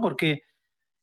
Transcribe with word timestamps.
Porque 0.00 0.42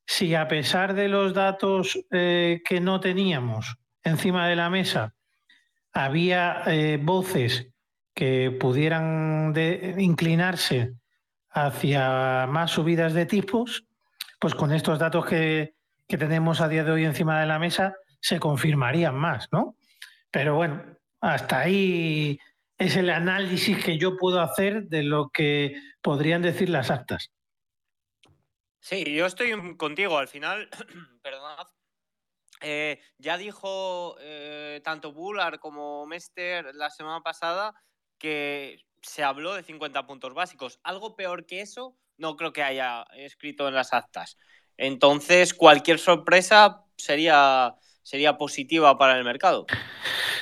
si 0.06 0.35
a 0.35 0.48
pesar 0.48 0.93
de 0.93 1.07
los 1.07 1.34
datos 1.34 1.99
eh, 2.12 2.62
que 2.66 2.79
no 2.79 3.00
teníamos 3.00 3.77
encima 4.04 4.47
de 4.47 4.55
la 4.55 4.70
mesa, 4.70 5.13
había 5.92 6.63
eh, 6.67 6.99
voces 7.02 7.70
que 8.13 8.55
pudieran 8.60 9.54
inclinarse 9.97 10.94
hacia 11.49 12.47
más 12.47 12.71
subidas 12.71 13.13
de 13.13 13.25
tipos, 13.25 13.86
pues 14.39 14.55
con 14.55 14.71
estos 14.71 15.00
datos 15.00 15.26
que, 15.26 15.76
que 16.07 16.18
tenemos 16.18 16.61
a 16.61 16.68
día 16.68 16.84
de 16.84 16.91
hoy 16.91 17.05
encima 17.05 17.39
de 17.39 17.48
la 17.48 17.59
mesa 17.59 17.95
se 18.21 18.39
confirmarían 18.39 19.16
más, 19.16 19.48
¿no? 19.52 19.75
Pero 20.32 20.55
bueno, 20.55 20.84
hasta 21.21 21.59
ahí 21.59 22.39
es 22.77 22.95
el 22.95 23.09
análisis 23.09 23.84
que 23.84 23.98
yo 23.98 24.18
puedo 24.18 24.41
hacer 24.41 24.88
de 24.88 25.04
lo 25.04 25.29
que 25.29 25.75
podrían 26.02 26.41
decir 26.41 26.70
las 26.70 26.91
actas. 26.91 27.32
Sí, 28.89 29.04
yo 29.13 29.25
estoy 29.25 29.51
contigo. 29.75 30.17
Al 30.17 30.29
final, 30.29 30.69
perdonad, 31.21 31.68
eh, 32.62 33.02
ya 33.18 33.38
dijo 33.38 34.16
eh, 34.22 34.80
tanto 34.82 35.12
Bullard 35.12 35.60
como 35.60 36.05
Mester 36.05 36.73
la 36.73 36.90
semana 36.90 37.20
pasada 37.20 37.73
que 38.18 38.86
se 39.02 39.26
habló 39.26 39.55
de 39.55 39.63
50 39.63 40.08
puntos 40.08 40.34
básicos. 40.34 40.80
Algo 40.84 41.18
peor 41.18 41.46
que 41.46 41.60
eso 41.60 41.98
no 42.18 42.38
creo 42.38 42.54
que 42.54 42.63
haya 42.63 43.04
escrito 43.18 43.68
en 43.68 43.73
las 43.73 43.91
actas. 43.91 44.38
Entonces, 44.77 45.54
cualquier 45.54 45.99
sorpresa 45.99 46.85
sería, 46.96 47.76
sería 48.04 48.38
positiva 48.38 48.98
para 48.98 49.18
el 49.18 49.26
mercado. 49.26 49.66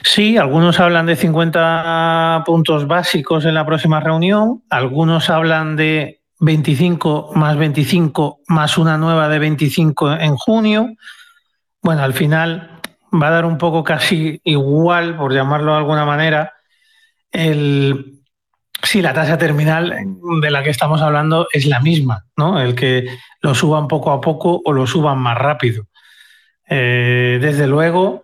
Sí, 0.04 0.38
algunos 0.38 0.80
hablan 0.80 1.07
de 1.07 1.16
50 1.16 2.43
puntos 2.46 2.85
básicos 2.85 3.46
en 3.46 3.55
la 3.55 3.66
próxima 3.66 4.02
reunión, 4.02 4.63
algunos 4.70 5.32
hablan 5.32 5.76
de 5.76 6.24
25 6.45 7.31
más 7.34 7.58
25 7.58 8.41
más 8.48 8.77
una 8.77 8.98
nueva 8.98 9.27
de 9.27 9.40
25 9.40 10.13
en 10.13 10.35
junio. 10.35 10.94
Bueno, 11.81 12.04
al 12.04 12.13
final 12.13 12.79
va 13.12 13.27
a 13.27 13.32
dar 13.32 13.46
un 13.46 13.57
poco 13.57 13.84
casi 13.84 14.40
igual, 14.43 15.18
por 15.18 15.34
llamarlo 15.34 15.71
de 15.71 15.77
alguna 15.77 16.05
manera, 16.05 16.54
el, 17.32 18.21
si 18.84 19.01
la 19.01 19.13
tasa 19.13 19.38
terminal 19.38 19.93
de 20.41 20.51
la 20.51 20.63
que 20.63 20.70
estamos 20.70 21.01
hablando 21.01 21.48
es 21.51 21.66
la 21.66 21.79
misma, 21.79 22.26
¿no? 22.38 22.62
El 22.62 22.76
que 22.76 23.07
lo 23.41 23.55
suban 23.55 23.88
poco 23.88 24.12
a 24.12 24.21
poco 24.21 24.62
o 24.63 24.71
lo 24.71 24.85
suban 24.85 25.18
más 25.18 25.38
rápido. 25.38 25.88
Eh, 26.70 27.40
desde 27.41 27.68
luego, 27.68 28.23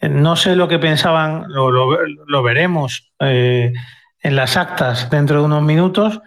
no 0.00 0.36
sé 0.36 0.56
lo 0.56 0.68
que 0.68 0.78
pensaban, 0.78 1.44
lo, 1.48 2.42
veremos 2.42 3.12
eh, 3.20 3.72
en 4.20 4.36
las 4.36 4.56
actas 4.56 5.08
dentro 5.10 5.38
de 5.40 5.46
unos 5.46 5.62
minutos, 5.62 6.20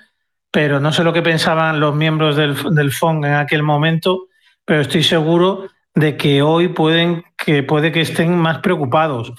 pero 0.55 0.79
no 0.79 0.93
sé 0.93 1.03
lo 1.03 1.11
que 1.11 1.21
pensaban 1.21 1.81
los 1.81 1.93
miembros 1.93 2.37
del, 2.37 2.55
del 2.73 2.93
FON 2.93 3.25
en 3.25 3.33
aquel 3.33 3.61
momento, 3.61 4.27
pero 4.63 4.79
estoy 4.79 5.03
seguro 5.03 5.67
de 5.93 6.15
que 6.15 6.41
hoy 6.41 6.69
pueden 6.69 7.25
que 7.35 7.61
puede 7.61 7.91
que 7.91 7.99
estén 7.99 8.37
más 8.37 8.59
preocupados 8.59 9.33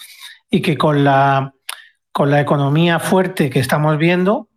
y 0.51 0.61
que 0.61 0.77
con 0.77 1.05
la 1.05 1.55
con 2.13 2.31
la 2.31 2.43
economía 2.43 2.99
fuerte 2.99 3.49
que 3.49 3.61
estamos 3.61 3.97
viendo 3.97 4.51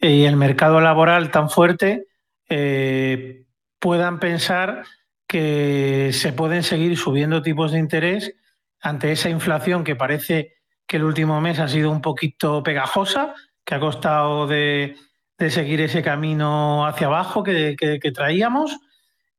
y 0.00 0.24
el 0.24 0.36
mercado 0.36 0.80
laboral 0.80 1.30
tan 1.30 1.50
fuerte 1.50 2.06
eh, 2.48 3.44
puedan 3.78 4.18
pensar 4.18 4.84
que 5.28 6.08
se 6.14 6.32
pueden 6.32 6.62
seguir 6.62 6.96
subiendo 6.96 7.42
tipos 7.42 7.70
de 7.70 7.80
interés 7.80 8.34
ante 8.80 9.12
esa 9.12 9.28
inflación 9.28 9.84
que 9.84 9.94
parece 9.94 10.54
que 10.86 10.96
el 10.96 11.04
último 11.04 11.38
mes 11.42 11.58
ha 11.58 11.68
sido 11.68 11.90
un 11.90 12.00
poquito 12.00 12.62
pegajosa, 12.62 13.34
que 13.62 13.74
ha 13.74 13.80
costado 13.80 14.46
de, 14.46 14.96
seguir 15.38 15.80
ese 15.80 16.02
camino 16.02 16.86
hacia 16.86 17.06
abajo 17.06 17.42
que, 17.42 18.12
traíamos. 18.14 18.78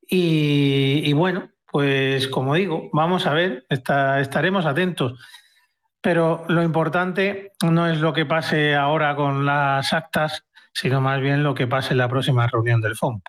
Y, 0.08 1.12
bueno, 1.14 1.50
pues 1.72 2.28
como 2.28 2.56
digo, 2.56 2.90
vamos 2.94 3.26
a 3.26 3.34
ver, 3.34 3.66
estaremos 3.70 4.66
atentos. 4.66 5.20
Pero 6.02 6.44
lo 6.50 6.64
importante 6.64 7.54
no 7.64 7.88
es 7.88 8.00
lo 8.00 8.12
que 8.14 8.26
pase 8.26 8.76
ahora 8.76 9.16
con 9.16 9.46
las 9.46 9.94
actas, 9.94 10.46
sino 10.74 11.00
más 11.00 11.22
bien 11.22 11.44
lo 11.44 11.56
que 11.56 11.68
pase 11.68 11.94
en 11.94 12.00
la 12.00 12.10
próxima 12.10 12.48
reunión 12.48 12.82
del 12.82 12.96
FOMP. 12.96 13.24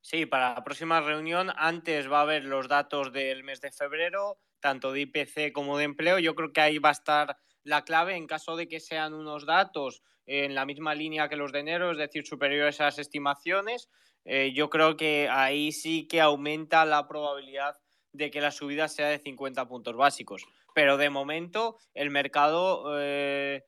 Sí, 0.00 0.24
para 0.24 0.54
la 0.54 0.64
próxima 0.64 1.00
reunión 1.00 1.50
antes 1.56 2.10
va 2.10 2.20
a 2.20 2.22
haber 2.22 2.44
los 2.44 2.68
datos 2.68 3.12
del 3.12 3.42
mes 3.42 3.60
de 3.60 3.72
febrero, 3.72 4.38
tanto 4.60 4.92
de 4.92 5.00
IPC 5.00 5.52
como 5.52 5.78
de 5.78 5.84
empleo. 5.84 6.20
Yo 6.20 6.36
creo 6.36 6.52
que 6.52 6.60
ahí 6.60 6.78
va 6.78 6.90
a 6.90 6.92
estar 6.92 7.36
la 7.66 7.84
clave 7.84 8.16
en 8.16 8.26
caso 8.26 8.56
de 8.56 8.68
que 8.68 8.80
sean 8.80 9.12
unos 9.12 9.44
datos 9.44 10.02
en 10.24 10.54
la 10.54 10.64
misma 10.64 10.94
línea 10.94 11.28
que 11.28 11.36
los 11.36 11.52
de 11.52 11.60
enero, 11.60 11.90
es 11.90 11.98
decir, 11.98 12.26
superiores 12.26 12.80
a 12.80 12.84
las 12.84 12.98
estimaciones. 12.98 13.88
Eh, 14.24 14.52
yo 14.54 14.70
creo 14.70 14.96
que 14.96 15.28
ahí 15.30 15.72
sí 15.72 16.06
que 16.06 16.20
aumenta 16.20 16.84
la 16.84 17.06
probabilidad 17.06 17.76
de 18.12 18.30
que 18.30 18.40
la 18.40 18.50
subida 18.50 18.88
sea 18.88 19.08
de 19.08 19.18
50 19.18 19.66
puntos 19.68 19.96
básicos. 19.96 20.46
Pero 20.74 20.96
de 20.96 21.10
momento 21.10 21.76
el 21.94 22.10
mercado 22.10 22.98
eh, 23.00 23.64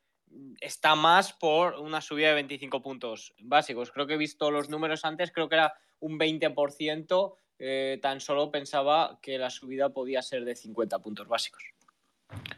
está 0.60 0.94
más 0.94 1.32
por 1.32 1.74
una 1.74 2.00
subida 2.00 2.28
de 2.28 2.34
25 2.34 2.82
puntos 2.82 3.34
básicos. 3.40 3.90
Creo 3.90 4.06
que 4.06 4.14
he 4.14 4.18
visto 4.18 4.50
los 4.50 4.68
números 4.68 5.04
antes, 5.04 5.32
creo 5.32 5.48
que 5.48 5.56
era 5.56 5.74
un 6.00 6.18
20% 6.18 7.34
eh, 7.60 7.98
tan 8.00 8.20
solo 8.20 8.52
pensaba 8.52 9.18
que 9.20 9.38
la 9.38 9.50
subida 9.50 9.90
podía 9.90 10.22
ser 10.22 10.44
de 10.44 10.54
50 10.54 11.00
puntos 11.00 11.26
básicos. 11.26 11.64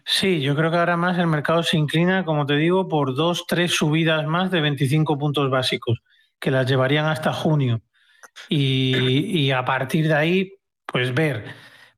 Sí, 0.05 0.41
yo 0.41 0.57
creo 0.57 0.71
que 0.71 0.77
ahora 0.77 0.97
más 0.97 1.19
el 1.19 1.27
mercado 1.27 1.63
se 1.63 1.77
inclina, 1.77 2.25
como 2.25 2.47
te 2.47 2.57
digo, 2.57 2.89
por 2.89 3.15
dos, 3.15 3.45
tres 3.47 3.75
subidas 3.75 4.27
más 4.27 4.51
de 4.51 4.61
25 4.61 5.19
puntos 5.19 5.51
básicos, 5.51 6.01
que 6.39 6.51
las 6.51 6.67
llevarían 6.67 7.07
hasta 7.07 7.33
junio. 7.33 7.81
Y, 8.49 9.51
a 9.51 9.65
partir 9.65 10.09
de 10.09 10.15
ahí, 10.15 10.53
pues 10.87 11.15
ver. 11.15 11.45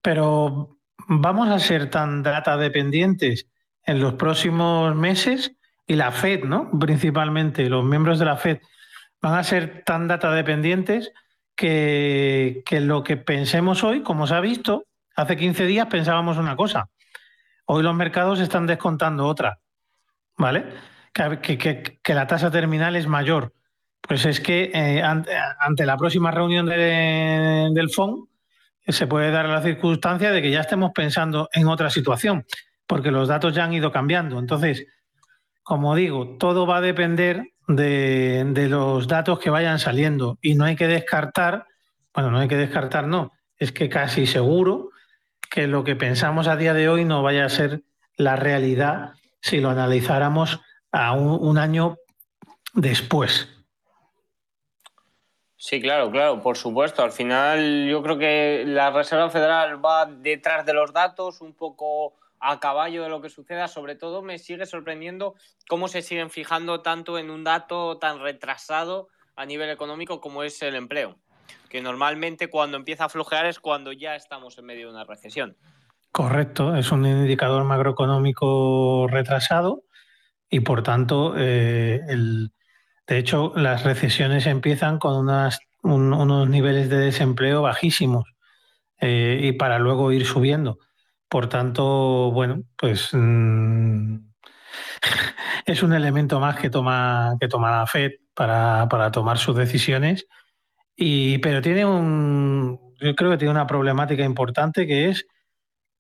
Pero 0.03 0.79
vamos 1.09 1.49
a 1.49 1.59
ser 1.59 1.91
tan 1.91 2.23
data 2.23 2.57
dependientes 2.57 3.47
en 3.85 4.01
los 4.01 4.15
próximos 4.15 4.95
meses 4.95 5.53
y 5.87 5.95
la 5.95 6.13
Fed, 6.13 6.45
¿no? 6.45 6.71
Principalmente 6.79 7.69
los 7.69 7.85
miembros 7.85 8.19
de 8.19 8.25
la 8.25 8.37
Fed 8.37 8.61
van 9.21 9.35
a 9.35 9.45
ser 9.45 9.83
tan 9.85 10.09
data 10.09 10.33
dependientes 10.33 11.13
que, 11.55 12.63
lo 12.71 13.03
que 13.03 13.17
pensemos 13.17 13.85
hoy, 13.85 14.03
como 14.03 14.27
se 14.27 14.35
ha 14.35 14.41
visto, 14.41 14.87
hace 15.15 15.37
15 15.37 15.67
días 15.67 15.87
pensábamos 15.87 16.37
una 16.39 16.57
cosa. 16.57 16.89
Hoy 17.67 17.83
los 17.83 17.95
mercados 17.95 18.41
están 18.41 18.67
descontando 18.67 19.27
otra, 19.27 19.59
¿vale? 20.37 20.67
Que, 21.13 22.01
la 22.15 22.27
tasa 22.27 22.51
terminal 22.51 22.97
es 22.97 23.07
mayor. 23.07 23.53
Pues 24.01 24.25
es 24.25 24.41
que 24.41 24.71
eh, 24.75 25.03
ante, 25.03 25.87
la 25.87 25.97
próxima 25.97 26.31
reunión 26.31 26.67
del 26.67 27.91
FON 27.91 28.29
se 28.87 29.07
puede 29.07 29.31
dar 29.31 29.49
la 29.49 29.63
circunstancia 29.63 30.33
de 30.33 30.43
que 30.43 30.51
ya 30.51 30.61
estemos 30.61 30.91
pensando 30.93 31.49
en 31.53 31.69
otra 31.69 31.89
situación, 31.89 32.45
porque 32.87 33.11
los 33.11 33.29
datos 33.29 33.55
ya 33.55 33.65
han 33.65 33.73
ido 33.73 33.93
cambiando. 33.93 34.39
Entonces, 34.39 34.87
como 35.63 35.95
digo, 35.95 36.37
todo 36.39 36.67
va 36.67 36.79
a 36.79 36.81
depender 36.81 37.53
de, 37.69 38.67
los 38.69 39.07
datos 39.07 39.39
que 39.39 39.51
vayan 39.51 39.79
saliendo 39.79 40.39
y 40.43 40.55
no 40.55 40.65
hay 40.65 40.77
que 40.77 40.89
descartar, 40.89 41.67
bueno, 42.13 42.31
no 42.31 42.39
hay 42.39 42.49
que 42.49 42.57
descartar, 42.57 43.07
no, 43.07 43.33
es 43.57 43.73
que 43.73 43.89
casi 43.89 44.27
seguro 44.27 44.91
que 45.53 45.67
lo 45.67 45.85
que 45.85 45.95
pensamos 45.95 46.49
a 46.49 46.57
día 46.57 46.73
de 46.73 46.89
hoy 46.89 47.05
no 47.05 47.23
vaya 47.23 47.45
a 47.45 47.51
ser 47.51 47.83
la 48.17 48.37
realidad 48.37 49.13
si 49.43 49.61
lo 49.61 49.69
analizáramos 49.69 50.61
a 50.91 51.13
un, 51.13 51.59
año 51.59 51.99
después. 52.73 53.49
Sí, 55.57 55.83
claro, 55.83 56.11
claro, 56.11 56.41
por 56.41 56.57
supuesto. 56.57 57.03
Al 57.03 57.13
final 57.13 57.87
yo 57.87 58.03
creo 58.03 58.17
que 58.17 58.65
la 58.67 58.91
Reserva 58.91 59.29
Federal 59.29 59.85
va 59.85 60.07
detrás 60.07 60.65
de 60.65 60.73
los 60.73 60.93
datos, 60.95 61.43
un 61.43 61.55
poco 61.55 62.15
a 62.41 62.59
caballo 62.59 63.03
de 63.03 63.11
lo 63.11 63.21
que 63.21 63.29
suceda. 63.29 63.69
Sobre 63.69 63.95
todo 63.95 64.23
me 64.23 64.39
sigue 64.39 64.65
sorprendiendo 64.65 65.35
cómo 65.69 65.87
se 65.87 66.01
siguen 66.01 66.31
fijando 66.31 66.81
tanto 66.81 67.19
en 67.19 67.31
un 67.31 67.45
dato 67.45 67.99
tan 67.99 68.21
retrasado 68.21 69.09
a 69.37 69.45
nivel 69.45 69.69
económico 69.69 70.21
como 70.21 70.45
es 70.45 70.63
el 70.63 70.77
empleo, 70.77 71.19
que 71.73 71.81
normalmente 71.81 72.51
cuando 72.51 72.77
empieza 72.77 73.07
a 73.07 73.09
flojear 73.09 73.47
es 73.47 73.59
cuando 73.59 73.93
ya 73.93 74.15
estamos 74.15 74.59
en 74.59 74.67
medio 74.67 74.89
de 74.89 74.93
una 74.93 75.05
recesión. 75.05 75.57
Correcto, 76.11 76.77
es 76.77 76.93
un 76.93 77.07
indicador 77.07 77.65
macroeconómico 77.65 79.09
retrasado 79.11 79.85
y 80.51 80.61
por 80.61 80.83
tanto, 80.83 81.33
eh, 81.35 82.03
de 83.07 83.19
hecho, 83.19 83.55
las 83.57 83.85
recesiones 83.85 84.47
empiezan 84.47 84.99
con 84.99 85.27
unos 85.83 86.49
niveles 86.51 86.91
de 86.91 86.99
desempleo 86.99 87.63
bajísimos 87.63 88.27
eh, 89.01 89.41
y 89.43 89.53
para 89.53 89.79
luego 89.79 90.13
ir 90.13 90.27
subiendo. 90.27 90.79
Por 91.27 91.49
tanto, 91.49 92.31
bueno, 92.33 92.65
pues 92.77 93.09
mm, 93.13 94.17
es 95.65 95.83
un 95.83 95.95
elemento 95.95 96.39
más 96.39 96.57
que 96.59 96.69
toma, 96.69 97.35
que 97.41 97.49
toma 97.49 97.71
la 97.71 97.87
FED 97.87 98.11
para, 98.35 99.11
tomar 99.11 99.39
sus 99.39 99.57
decisiones. 99.57 100.27
Y, 100.97 101.39
pero 101.39 101.63
tiene 101.63 101.85
un, 101.85 102.95
yo 103.01 103.15
creo 103.15 103.31
que 103.31 103.39
tiene 103.39 103.53
una 103.53 103.67
problemática 103.67 104.25
importante 104.25 104.87
que 104.87 105.09
es 105.09 105.27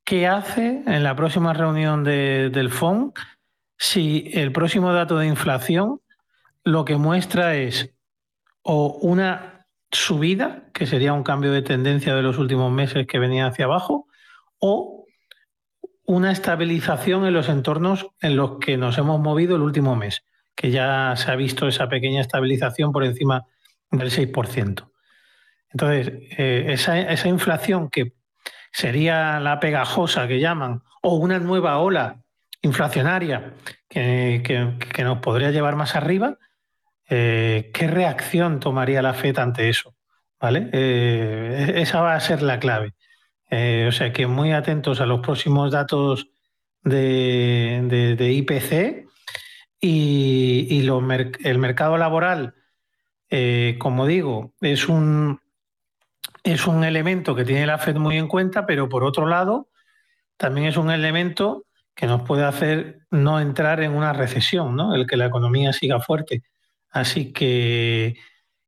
qué 0.04 0.26
hace 0.26 0.82
en 0.86 1.02
la 1.02 1.16
próxima 1.16 1.52
reunión 1.52 2.04
del 2.04 2.70
FON 2.70 3.12
si 3.76 4.30
el 4.34 4.52
próximo 4.52 4.92
dato 4.92 5.18
de 5.18 5.26
inflación 5.26 6.00
lo 6.64 6.84
que 6.84 6.96
muestra 6.96 7.56
es 7.56 7.92
o 8.62 8.98
una 9.02 9.66
subida, 9.90 10.68
que 10.72 10.86
sería 10.86 11.12
un 11.12 11.24
cambio 11.24 11.52
de 11.52 11.62
tendencia 11.62 12.14
de 12.14 12.22
los 12.22 12.38
últimos 12.38 12.72
meses 12.72 13.06
que 13.06 13.18
venía 13.18 13.46
hacia 13.46 13.64
abajo, 13.64 14.06
o 14.58 15.04
una 16.04 16.30
estabilización 16.30 17.26
en 17.26 17.34
los 17.34 17.48
entornos 17.48 18.06
en 18.20 18.36
los 18.36 18.58
que 18.58 18.76
nos 18.76 18.98
hemos 18.98 19.20
movido 19.20 19.56
el 19.56 19.62
último 19.62 19.96
mes, 19.96 20.24
que 20.54 20.70
ya 20.70 21.14
se 21.16 21.30
ha 21.30 21.36
visto 21.36 21.66
esa 21.66 21.88
pequeña 21.88 22.20
estabilización 22.20 22.92
por 22.92 23.04
encima 23.04 23.46
del 23.92 24.10
6%. 24.10 24.90
Entonces, 25.70 26.12
eh, 26.38 26.66
esa, 26.68 27.28
inflación 27.28 27.88
que 27.88 28.14
sería 28.72 29.40
la 29.40 29.60
pegajosa 29.60 30.26
que 30.26 30.40
llaman, 30.40 30.82
o 31.02 31.16
una 31.16 31.38
nueva 31.38 31.78
ola 31.78 32.22
inflacionaria 32.62 33.54
que, 33.88 34.76
nos 34.98 35.18
podría 35.18 35.50
llevar 35.50 35.76
más 35.76 35.96
arriba, 35.96 36.38
eh, 37.08 37.70
¿qué 37.74 37.86
reacción 37.86 38.60
tomaría 38.60 39.02
la 39.02 39.14
FED 39.14 39.38
ante 39.38 39.68
eso? 39.68 39.94
¿Vale? 40.40 40.68
Eh, 40.72 41.74
esa 41.76 42.00
va 42.00 42.14
a 42.14 42.20
ser 42.20 42.42
la 42.42 42.58
clave. 42.58 42.94
o 43.50 43.92
sea 43.92 44.12
que 44.12 44.26
muy 44.26 44.52
atentos 44.52 45.00
a 45.00 45.06
los 45.06 45.20
próximos 45.20 45.70
datos 45.72 46.28
de, 46.82 48.16
IPC 48.18 49.06
y, 49.80 50.86
el 51.44 51.58
mercado 51.58 51.96
laboral, 51.98 52.54
como 53.78 54.06
digo, 54.06 54.52
es 54.60 54.88
un, 54.88 55.40
es 56.42 56.66
un 56.66 56.84
elemento 56.84 57.34
que 57.34 57.44
tiene 57.44 57.66
la 57.66 57.78
FED 57.78 57.96
muy 57.96 58.16
en 58.18 58.28
cuenta, 58.28 58.66
pero 58.66 58.88
por 58.88 59.04
otro 59.04 59.26
lado, 59.26 59.68
también 60.36 60.66
es 60.66 60.76
un 60.76 60.90
elemento 60.90 61.64
que 61.94 62.06
nos 62.06 62.22
puede 62.22 62.44
hacer 62.44 63.00
no 63.10 63.40
entrar 63.40 63.80
en 63.82 63.92
una 63.92 64.12
recesión, 64.12 64.76
¿no? 64.76 64.94
El 64.94 65.06
que 65.06 65.16
la 65.16 65.26
economía 65.26 65.72
siga 65.72 66.00
fuerte. 66.00 66.42
Así 66.90 67.32
que, 67.32 68.16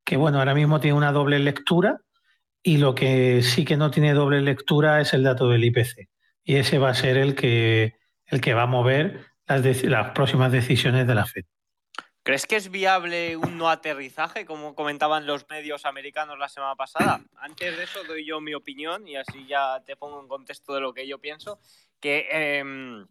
que 0.04 0.16
bueno, 0.16 0.38
ahora 0.38 0.54
mismo 0.54 0.80
tiene 0.80 0.96
una 0.96 1.12
doble 1.12 1.38
lectura 1.38 2.00
y 2.62 2.78
lo 2.78 2.94
que 2.94 3.42
sí 3.42 3.64
que 3.64 3.76
no 3.76 3.90
tiene 3.90 4.14
doble 4.14 4.40
lectura 4.40 5.00
es 5.00 5.14
el 5.14 5.24
dato 5.24 5.48
del 5.48 5.64
IPC. 5.64 6.08
Y 6.44 6.56
ese 6.56 6.78
va 6.78 6.90
a 6.90 6.94
ser 6.94 7.16
el 7.16 7.34
que, 7.34 7.94
el 8.26 8.40
que 8.40 8.54
va 8.54 8.62
a 8.62 8.66
mover 8.66 9.26
las, 9.46 9.84
las 9.84 10.10
próximas 10.12 10.52
decisiones 10.52 11.06
de 11.06 11.14
la 11.14 11.26
FED. 11.26 11.44
¿Crees 12.24 12.46
que 12.46 12.56
es 12.56 12.70
viable 12.70 13.36
un 13.36 13.58
no 13.58 13.68
aterrizaje, 13.68 14.46
como 14.46 14.74
comentaban 14.74 15.26
los 15.26 15.46
medios 15.50 15.84
americanos 15.84 16.38
la 16.38 16.48
semana 16.48 16.74
pasada? 16.74 17.20
Antes 17.36 17.76
de 17.76 17.84
eso 17.84 18.02
doy 18.04 18.24
yo 18.24 18.40
mi 18.40 18.54
opinión 18.54 19.06
y 19.06 19.16
así 19.16 19.46
ya 19.46 19.82
te 19.84 19.94
pongo 19.94 20.22
en 20.22 20.28
contexto 20.28 20.72
de 20.72 20.80
lo 20.80 20.94
que 20.94 21.06
yo 21.06 21.18
pienso. 21.18 21.60
Que 22.00 22.26
em, 22.30 23.06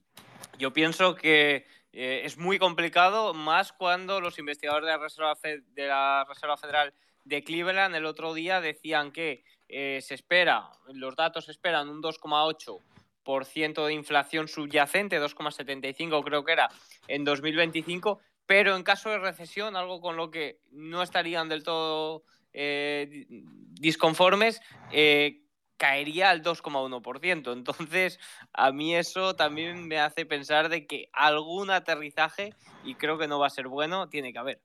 yo 0.57 0.73
pienso 0.73 1.13
que 1.13 1.67
eh, 1.91 2.21
es 2.23 2.39
muy 2.39 2.57
complicado, 2.57 3.35
más 3.35 3.71
cuando 3.71 4.19
los 4.19 4.39
investigadores 4.39 4.87
de 4.87 5.87
la 5.87 6.25
Reserva, 6.25 6.57
Federal 6.57 6.91
de 7.23 7.43
Cleveland 7.43 7.93
el 7.93 8.07
otro 8.07 8.33
día 8.33 8.61
decían 8.61 9.11
que 9.11 9.43
eh, 9.69 9.99
se 10.01 10.15
espera, 10.15 10.71
los 10.91 11.15
datos 11.15 11.49
esperan 11.49 11.87
un 11.87 12.01
2,8% 12.01 13.85
de 13.85 13.93
inflación 13.93 14.47
subyacente, 14.47 15.21
2,75 15.21 16.23
creo 16.23 16.43
que 16.43 16.51
era, 16.51 16.71
en 17.07 17.23
2025, 17.23 18.19
pero 18.45 18.75
en 18.75 18.83
caso 18.83 19.09
de 19.09 19.19
recesión, 19.19 19.75
algo 19.75 20.01
con 20.01 20.17
lo 20.17 20.31
que 20.31 20.59
no 20.71 21.01
estarían 21.01 21.49
del 21.49 21.63
todo 21.63 22.23
eh, 22.53 23.25
disconformes, 23.29 24.61
eh, 24.91 25.41
caería 25.77 26.29
al 26.29 26.43
2,1%. 26.43 27.53
Entonces, 27.53 28.19
a 28.53 28.71
mí 28.71 28.95
eso 28.95 29.35
también 29.35 29.87
me 29.87 29.99
hace 29.99 30.25
pensar 30.25 30.69
de 30.69 30.85
que 30.85 31.09
algún 31.13 31.71
aterrizaje, 31.71 32.53
y 32.83 32.95
creo 32.95 33.17
que 33.17 33.27
no 33.27 33.39
va 33.39 33.47
a 33.47 33.51
ser 33.51 33.67
bueno, 33.67 34.07
tiene 34.09 34.33
que 34.33 34.39
haber. 34.39 34.61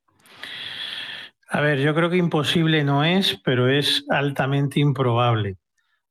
A 1.49 1.61
ver, 1.61 1.81
yo 1.81 1.95
creo 1.95 2.11
que 2.11 2.19
imposible 2.19 2.85
no 2.85 3.05
es, 3.05 3.41
pero 3.43 3.69
es 3.69 4.05
altamente 4.11 4.81
improbable. 4.81 5.57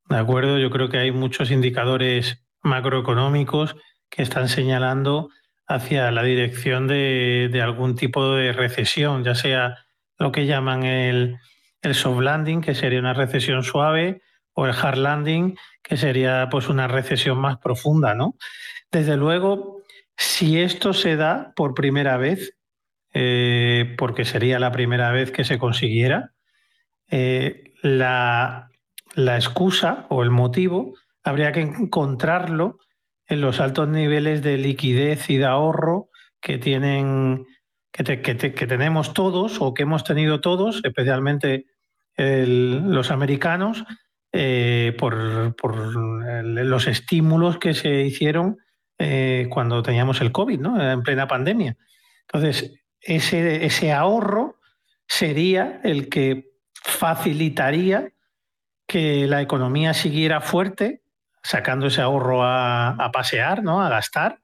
¿De 0.09 0.17
acuerdo? 0.17 0.57
Yo 0.57 0.71
creo 0.71 0.89
que 0.89 0.97
hay 0.97 1.11
muchos 1.11 1.51
indicadores 1.51 2.43
macroeconómicos 2.61 3.75
que 4.09 4.23
están 4.23 4.49
señalando 4.49 5.29
hacia 5.67 6.11
la 6.11 6.23
dirección 6.23 6.87
de, 6.87 7.59
algún 7.61 7.95
tipo 7.95 8.33
de 8.33 8.53
recesión, 8.53 9.23
ya 9.23 9.35
sea 9.35 9.77
lo 10.17 10.31
que 10.31 10.45
llaman 10.45 10.83
el, 10.83 11.37
soft 11.91 12.21
landing, 12.21 12.61
que 12.61 12.75
sería 12.75 12.99
una 12.99 13.13
recesión 13.13 13.63
suave, 13.63 14.21
o 14.53 14.65
el 14.65 14.73
hard 14.73 14.97
landing, 14.97 15.57
que 15.83 15.97
sería 15.97 16.47
pues 16.49 16.69
una 16.69 16.87
recesión 16.87 17.37
más 17.37 17.57
profunda, 17.57 18.15
¿no? 18.15 18.35
Desde 18.91 19.15
luego, 19.15 19.83
si 20.15 20.59
esto 20.59 20.93
se 20.93 21.15
da 21.15 21.53
por 21.55 21.73
primera 21.73 22.17
vez, 22.17 22.57
eh, 23.13 23.95
porque 23.97 24.25
sería 24.25 24.59
la 24.59 24.71
primera 24.71 25.11
vez 25.11 25.31
que 25.31 25.43
se 25.43 25.59
consiguiera, 25.59 26.31
eh, 27.09 27.73
la, 27.81 28.69
la 29.15 29.35
excusa 29.35 30.07
o 30.09 30.23
el 30.23 30.31
motivo 30.31 30.93
habría 31.23 31.51
que 31.51 31.61
encontrarlo 31.61 32.79
en 33.27 33.41
los 33.41 33.59
altos 33.59 33.87
niveles 33.87 34.41
de 34.41 34.57
liquidez 34.57 35.29
y 35.29 35.37
de 35.37 35.45
ahorro 35.45 36.09
que 36.39 36.57
tienen 36.57 37.45
que, 37.91 38.67
tenemos 38.67 39.13
todos 39.13 39.57
o 39.59 39.73
que 39.73 39.83
hemos 39.83 40.03
tenido 40.03 40.39
todos, 40.39 40.81
especialmente 40.83 41.65
los 42.17 43.11
americanos, 43.11 43.85
eh, 44.31 44.95
por, 44.97 45.15
los 46.43 46.87
estímulos 46.87 47.57
que 47.57 47.73
se 47.73 48.01
hicieron 48.01 48.57
eh, 48.97 49.47
cuando 49.49 49.81
teníamos 49.83 50.21
el 50.21 50.31
COVID, 50.31 50.59
¿no? 50.59 50.91
en 50.91 51.01
plena 51.01 51.27
pandemia. 51.27 51.77
Entonces, 52.21 52.73
ese, 53.01 53.65
ese 53.65 53.93
ahorro 53.93 54.59
sería 55.07 55.79
el 55.83 56.09
que 56.09 56.51
facilitaría 56.73 58.11
que 58.87 59.27
la 59.27 59.41
economía 59.41 59.93
siguiera 59.93 60.41
fuerte 60.41 61.01
sacando 61.43 61.87
ese 61.87 62.01
ahorro 62.01 62.43
a, 62.43 63.09
pasear, 63.13 63.63
¿no? 63.63 63.81
a 63.81 63.89
gastar, 63.89 64.39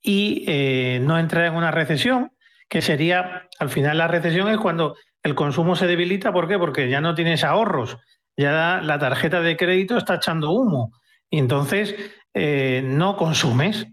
y 0.00 0.44
eh, 0.46 1.00
no 1.02 1.18
entrar 1.18 1.46
en 1.46 1.54
una 1.54 1.70
recesión, 1.70 2.32
que 2.68 2.82
sería, 2.82 3.48
al 3.58 3.70
final 3.70 3.98
la 3.98 4.08
recesión 4.08 4.48
es 4.48 4.58
cuando 4.58 4.96
el 5.22 5.34
consumo 5.34 5.76
se 5.76 5.86
debilita, 5.86 6.32
¿por 6.32 6.48
qué? 6.48 6.58
Porque 6.58 6.88
ya 6.88 7.00
no 7.00 7.14
tienes 7.14 7.44
ahorros, 7.44 7.98
ya 8.36 8.80
la 8.82 8.98
tarjeta 8.98 9.40
de 9.40 9.56
crédito 9.56 9.96
está 9.96 10.16
echando 10.16 10.50
humo, 10.50 10.92
y 11.30 11.38
entonces 11.38 11.94
eh, 12.34 12.82
no 12.84 13.16
consumes, 13.16 13.86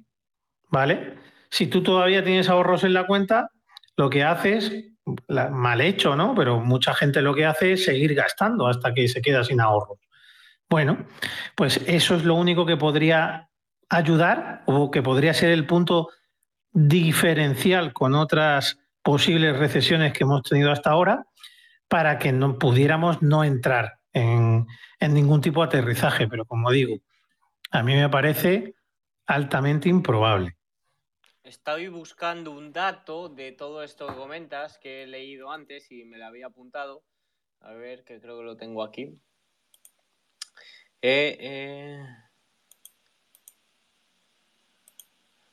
¿vale? 0.70 1.16
Si 1.50 1.68
tú 1.68 1.84
todavía 1.84 2.24
tienes 2.24 2.50
ahorros 2.50 2.84
en 2.84 2.94
la 2.94 3.06
cuenta, 3.06 3.50
lo 3.96 4.10
que 4.10 4.24
haces, 4.24 4.72
mal 5.28 5.82
hecho, 5.82 6.16
¿no? 6.16 6.34
Pero 6.36 6.60
mucha 6.60 6.94
gente 6.94 7.22
lo 7.22 7.34
que 7.36 7.46
hace 7.46 7.74
es 7.74 7.86
seguir 7.86 8.16
gastando 8.16 8.68
hasta 8.68 8.94
que 8.94 9.08
se 9.08 9.22
queda 9.22 9.44
sin 9.44 9.62
ahorros. 9.62 10.00
Bueno, 10.74 11.06
pues 11.54 11.80
eso 11.86 12.16
es 12.16 12.24
lo 12.24 12.34
único 12.34 12.66
que 12.66 12.78
podría 12.78 13.48
ayudar 13.90 14.64
o 14.66 14.90
que 14.90 15.04
podría 15.04 15.32
ser 15.36 15.52
el 15.52 15.68
punto 15.68 16.10
diferencial 16.72 17.94
con 17.94 18.16
otras 18.16 18.80
posibles 19.04 19.56
recesiones 19.56 20.14
que 20.14 20.24
hemos 20.24 20.42
tenido 20.42 20.72
hasta 20.72 20.90
ahora 20.90 21.28
para 21.88 22.18
que 22.18 22.32
no 22.32 22.58
pudiéramos 22.58 23.22
no 23.22 23.44
entrar 23.44 24.00
en, 24.14 24.66
ningún 25.00 25.42
tipo 25.42 25.62
de 25.62 25.68
aterrizaje. 25.68 26.28
Pero 26.28 26.44
como 26.46 26.72
digo, 26.72 26.98
a 27.70 27.84
mí 27.84 27.94
me 27.94 28.10
parece 28.10 28.74
altamente 29.28 29.90
improbable. 29.90 30.58
Estoy 31.44 31.88
buscando 31.90 32.50
un 32.50 32.74
dato 32.74 33.30
de 33.30 33.52
todo 33.52 33.84
esto 33.84 34.08
que 34.08 34.16
comentas 34.16 34.80
que 34.80 35.04
he 35.04 35.06
leído 35.06 35.52
antes 35.52 35.92
y 35.92 36.04
me 36.04 36.18
lo 36.18 36.26
había 36.26 36.48
apuntado. 36.48 37.04
A 37.60 37.74
ver, 37.74 38.04
que 38.04 38.20
creo 38.20 38.40
que 38.40 38.46
lo 38.46 38.58
tengo 38.58 38.82
aquí. 38.82 39.20
Eh, 41.06 41.38
eh. 41.38 42.08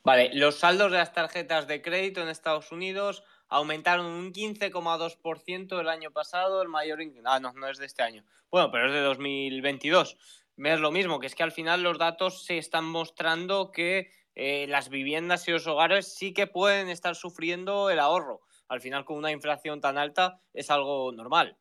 Vale, 0.04 0.30
los 0.32 0.60
saldos 0.60 0.92
de 0.92 0.98
las 0.98 1.12
tarjetas 1.12 1.66
de 1.66 1.82
crédito 1.82 2.22
en 2.22 2.28
Estados 2.28 2.70
Unidos 2.70 3.24
aumentaron 3.48 4.06
un 4.06 4.32
15,2% 4.32 5.80
el 5.80 5.88
año 5.88 6.12
pasado, 6.12 6.62
el 6.62 6.68
mayor... 6.68 7.00
Ah, 7.24 7.40
no, 7.40 7.52
no 7.54 7.66
es 7.66 7.78
de 7.78 7.86
este 7.86 8.04
año. 8.04 8.24
Bueno, 8.48 8.70
pero 8.70 8.86
es 8.86 8.92
de 8.92 9.00
2022. 9.00 10.16
Es 10.56 10.78
lo 10.78 10.92
mismo, 10.92 11.18
que 11.18 11.26
es 11.26 11.34
que 11.34 11.42
al 11.42 11.50
final 11.50 11.82
los 11.82 11.98
datos 11.98 12.44
se 12.44 12.56
están 12.56 12.84
mostrando 12.84 13.72
que 13.72 14.12
eh, 14.36 14.66
las 14.68 14.88
viviendas 14.88 15.48
y 15.48 15.50
los 15.50 15.66
hogares 15.66 16.14
sí 16.14 16.32
que 16.32 16.46
pueden 16.46 16.88
estar 16.88 17.16
sufriendo 17.16 17.90
el 17.90 17.98
ahorro. 17.98 18.42
Al 18.68 18.80
final, 18.80 19.04
con 19.04 19.16
una 19.16 19.32
inflación 19.32 19.80
tan 19.80 19.98
alta, 19.98 20.40
es 20.54 20.70
algo 20.70 21.10
normal. 21.10 21.58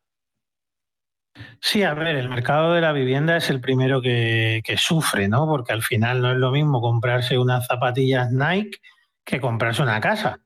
Sí, 1.60 1.82
a 1.82 1.94
ver, 1.94 2.16
el 2.16 2.28
mercado 2.28 2.72
de 2.72 2.80
la 2.80 2.92
vivienda 2.92 3.36
es 3.36 3.50
el 3.50 3.60
primero 3.60 4.00
que, 4.00 4.62
sufre, 4.76 5.28
¿no? 5.28 5.46
Porque 5.46 5.72
al 5.72 5.82
final 5.82 6.22
no 6.22 6.32
es 6.32 6.38
lo 6.38 6.50
mismo 6.50 6.80
comprarse 6.80 7.38
unas 7.38 7.66
zapatillas 7.66 8.30
Nike 8.32 8.78
que 9.24 9.40
comprarse 9.40 9.82
una 9.82 10.00
casa. 10.00 10.40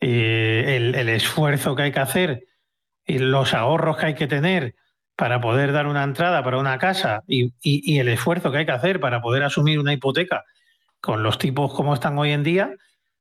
el, 0.00 1.08
esfuerzo 1.08 1.76
que 1.76 1.82
hay 1.82 1.92
que 1.92 2.00
hacer 2.00 2.44
y 3.06 3.18
los 3.18 3.54
ahorros 3.54 3.96
que 3.96 4.06
hay 4.06 4.14
que 4.14 4.26
tener 4.26 4.74
para 5.16 5.40
poder 5.40 5.72
dar 5.72 5.86
una 5.86 6.02
entrada 6.02 6.42
para 6.42 6.58
una 6.58 6.78
casa 6.78 7.22
y, 7.28 7.52
y, 7.62 7.98
el 7.98 8.08
esfuerzo 8.08 8.50
que 8.50 8.58
hay 8.58 8.66
que 8.66 8.72
hacer 8.72 9.00
para 9.00 9.20
poder 9.20 9.44
asumir 9.44 9.78
una 9.78 9.92
hipoteca 9.92 10.44
con 11.00 11.22
los 11.22 11.38
tipos 11.38 11.72
como 11.74 11.94
están 11.94 12.18
hoy 12.18 12.32
en 12.32 12.42
día, 12.42 12.74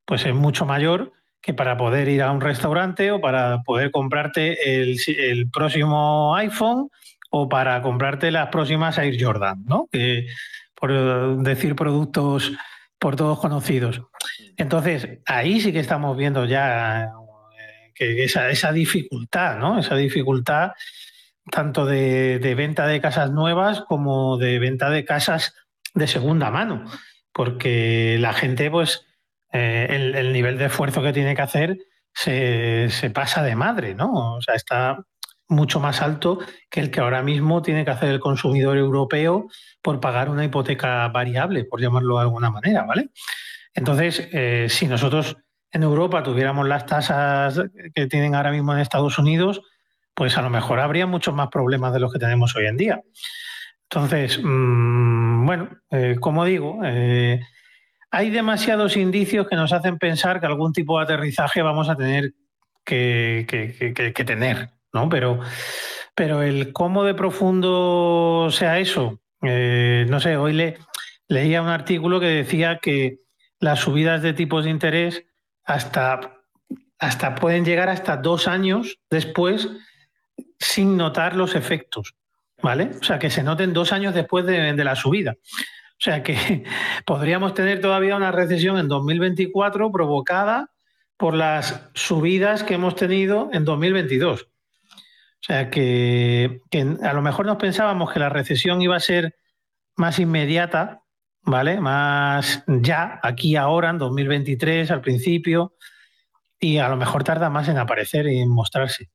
pues 0.05 0.25
es 0.25 0.33
mucho 0.33 0.65
mayor 0.65 1.11
que 1.41 1.53
para 1.53 1.75
poder 1.75 2.07
ir 2.07 2.21
a 2.21 2.31
un 2.31 2.39
restaurante 2.39 3.11
o 3.11 3.19
para 3.19 3.61
poder 3.63 3.91
comprarte 3.91 4.81
el, 4.81 4.97
el 5.07 5.49
próximo 5.51 6.33
iPhone 6.37 6.89
o 7.35 7.49
para 7.49 7.81
comprarte 7.81 8.29
las 8.29 8.49
próximas 8.49 8.99
Air 8.99 9.17
Jordan, 9.19 9.65
¿no? 9.65 9.89
por 10.75 11.41
decir 11.41 11.75
productos 11.75 12.51
por 12.99 13.15
todos 13.15 13.39
conocidos. 13.39 14.03
Entonces, 14.55 15.17
ahí 15.25 15.59
sí 15.59 15.73
que 15.73 15.79
estamos 15.79 16.15
viendo 16.15 16.45
ya 16.45 17.05
eh, 17.05 17.91
que 17.95 18.23
esa, 18.23 18.51
esa 18.51 18.71
dificultad, 18.71 19.57
¿no? 19.57 19.79
Esa 19.79 19.95
dificultad 19.95 20.73
tanto 21.49 21.87
de, 21.87 22.53
venta 22.55 22.85
de 22.85 23.01
casas 23.01 23.31
nuevas 23.31 23.81
como 23.81 24.37
de 24.37 24.59
venta 24.59 24.91
de 24.91 25.03
casas 25.03 25.55
de 25.95 26.05
segunda 26.05 26.51
mano, 26.51 26.85
porque 27.33 28.17
la 28.19 28.33
gente, 28.33 28.69
pues, 28.69 29.07
eh, 29.51 29.87
el, 29.89 30.31
nivel 30.33 30.59
de 30.59 30.65
esfuerzo 30.65 31.01
que 31.01 31.13
tiene 31.13 31.35
que 31.35 31.41
hacer 31.41 31.77
se, 32.13 32.91
se, 32.91 33.09
pasa 33.09 33.41
de 33.41 33.55
madre, 33.55 33.95
¿no? 33.95 34.35
O 34.35 34.41
sea, 34.41 34.53
está 34.53 35.03
mucho 35.53 35.79
más 35.79 36.01
alto 36.01 36.39
que 36.69 36.79
el 36.79 36.91
que 36.91 36.99
ahora 36.99 37.21
mismo 37.21 37.61
tiene 37.61 37.85
que 37.85 37.91
hacer 37.91 38.09
el 38.09 38.19
consumidor 38.19 38.77
europeo 38.77 39.47
por 39.81 39.99
pagar 39.99 40.29
una 40.29 40.43
hipoteca 40.43 41.07
variable, 41.07 41.65
por 41.65 41.79
llamarlo 41.79 42.15
de 42.15 42.21
alguna 42.21 42.49
manera, 42.49 42.83
¿vale? 42.83 43.09
Entonces, 43.73 44.27
eh, 44.31 44.67
si 44.69 44.87
nosotros 44.87 45.37
en 45.71 45.83
Europa 45.83 46.21
tuviéramos 46.21 46.67
las 46.67 46.85
tasas 46.85 47.59
que 47.95 48.07
tienen 48.07 48.35
ahora 48.35 48.51
mismo 48.51 48.73
en 48.73 48.79
Estados 48.79 49.17
Unidos, 49.17 49.61
pues 50.13 50.37
a 50.37 50.41
lo 50.41 50.49
mejor 50.49 50.79
habría 50.79 51.07
muchos 51.07 51.33
más 51.33 51.49
problemas 51.49 51.93
de 51.93 51.99
los 51.99 52.13
que 52.13 52.19
tenemos 52.19 52.55
hoy 52.55 52.67
en 52.67 52.77
día. 52.77 53.01
Entonces, 53.89 54.39
mm, 54.43 55.45
bueno, 55.45 55.69
eh, 55.89 56.17
como 56.19 56.45
digo, 56.45 56.79
eh, 56.83 57.41
hay 58.11 58.29
demasiados 58.29 58.95
indicios 58.95 59.47
que 59.47 59.55
nos 59.55 59.73
hacen 59.73 59.97
pensar 59.97 60.39
que 60.39 60.45
algún 60.45 60.73
tipo 60.73 60.97
de 60.97 61.05
aterrizaje 61.05 61.63
vamos 61.63 61.89
a 61.89 61.95
tener 61.95 62.33
que, 62.85 63.45
que 63.47 64.23
tener, 64.23 64.69
¿no? 64.93 65.09
Pero, 65.09 65.39
pero 66.15 66.41
el 66.41 66.71
cómo 66.71 67.03
de 67.03 67.13
profundo 67.13 68.49
sea 68.51 68.79
eso, 68.79 69.19
eh, 69.41 70.05
no 70.07 70.19
sé, 70.19 70.37
hoy 70.37 70.53
le, 70.53 70.77
leía 71.27 71.61
un 71.61 71.69
artículo 71.69 72.19
que 72.19 72.27
decía 72.27 72.79
que 72.81 73.19
las 73.59 73.79
subidas 73.79 74.21
de 74.21 74.33
tipos 74.33 74.63
de 74.63 74.69
interés 74.69 75.25
hasta, 75.65 76.37
hasta 76.99 77.35
pueden 77.35 77.65
llegar 77.65 77.89
hasta 77.89 78.17
dos 78.17 78.47
años 78.47 78.99
después 79.09 79.69
sin 80.59 80.95
notar 80.97 81.35
los 81.35 81.55
efectos, 81.55 82.15
¿vale? 82.61 82.91
O 82.99 83.03
sea, 83.03 83.19
que 83.19 83.29
se 83.29 83.43
noten 83.43 83.73
dos 83.73 83.91
años 83.91 84.13
después 84.13 84.45
de, 84.45 84.73
de 84.73 84.83
la 84.83 84.95
subida. 84.95 85.33
O 85.33 86.03
sea 86.03 86.23
que 86.23 86.63
podríamos 87.05 87.53
tener 87.53 87.81
todavía 87.81 88.15
una 88.15 88.31
recesión 88.31 88.77
en 88.77 88.87
2024 88.87 89.91
provocada 89.91 90.69
por 91.17 91.33
las 91.33 91.89
subidas 91.93 92.63
que 92.63 92.75
hemos 92.75 92.95
tenido 92.95 93.49
en 93.53 93.65
2022. 93.65 94.47
O 95.43 95.45
sea 95.45 95.69
que, 95.69 96.61
a 97.03 97.13
lo 97.13 97.21
mejor 97.21 97.45
nos 97.45 97.57
pensábamos 97.57 98.13
que 98.13 98.19
la 98.19 98.29
recesión 98.29 98.81
iba 98.81 98.95
a 98.95 99.01
ser 99.01 99.35
más 99.97 100.17
inmediata, 100.19 101.03
¿vale? 101.41 101.81
Más 101.81 102.63
ya, 102.65 103.19
aquí 103.21 103.57
ahora, 103.57 103.89
en 103.89 103.97
2023, 103.97 104.89
al 104.89 105.01
principio, 105.01 105.75
y 106.61 106.77
a 106.77 106.87
lo 106.87 106.95
mejor 106.95 107.25
tarda 107.25 107.49
más 107.49 107.67
en 107.67 107.77
aparecer 107.77 108.27
y 108.27 108.39
en 108.39 108.49
mostrarse. 108.49 109.09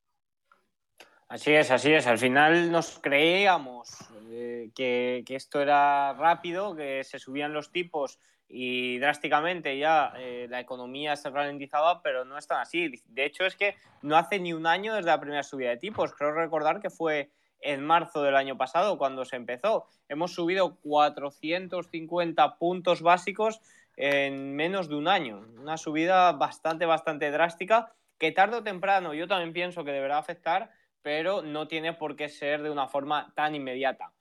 Así 1.29 1.53
es, 1.53 1.71
así 1.71 1.95
es. 1.95 2.07
Al 2.07 2.19
final 2.19 2.71
nos 2.71 2.99
creíamos 2.99 3.89
eh, 4.31 4.71
que, 4.75 5.25
que, 5.27 5.35
esto 5.35 5.63
era 5.63 6.13
rápido, 6.13 6.77
que 6.77 7.05
se 7.05 7.19
subían 7.19 7.55
los 7.55 7.73
tipos 7.73 8.19
y 8.49 8.99
drásticamente 8.99 9.78
ya 9.78 10.12
eh, 10.17 10.47
la 10.49 10.61
economía 10.61 11.17
se 11.17 11.31
ralentizaba, 11.31 12.02
pero 12.02 12.25
no 12.25 12.38
es 12.38 12.47
tan 12.47 12.61
así. 12.61 12.90
De 13.07 13.25
hecho, 13.26 13.45
es 13.45 13.57
que 13.57 13.76
no 14.02 14.17
hace 14.17 14.38
ni 14.38 14.52
un 14.52 14.67
año 14.67 14.95
desde 14.95 15.11
la 15.11 15.21
primera 15.21 15.43
subida 15.43 15.71
de 15.71 15.76
tipos. 15.76 16.14
Creo 16.14 16.33
recordar 16.33 16.81
que 16.81 16.88
fue 16.88 17.31
en 17.61 17.85
marzo 17.85 18.23
del 18.23 18.37
año 18.37 18.57
pasado 18.57 18.97
cuando 18.97 19.25
se 19.25 19.37
empezó. 19.37 19.87
Hemos 20.09 20.33
subido 20.33 20.76
450 20.76 22.57
puntos 22.57 23.02
básicos 23.02 23.61
en 23.97 24.55
menos 24.55 24.88
de 24.88 24.95
un 24.95 25.09
año. 25.09 25.45
Una 25.59 25.76
subida 25.76 26.33
bastante, 26.33 26.87
bastante 26.87 27.31
drástica 27.31 27.93
que 28.19 28.33
tarde 28.33 28.57
o 28.57 28.62
temprano 28.62 29.14
yo 29.14 29.28
también 29.28 29.52
pienso 29.52 29.85
que 29.85 29.93
deberá 29.93 30.19
afectar, 30.19 30.71
pero 31.02 31.43
no 31.43 31.69
tiene 31.69 31.93
por 31.93 32.17
qué 32.17 32.28
ser 32.28 32.62
de 32.62 32.71
una 32.71 32.88
forma 32.88 33.33
tan 33.35 33.55
inmediata. 33.55 34.12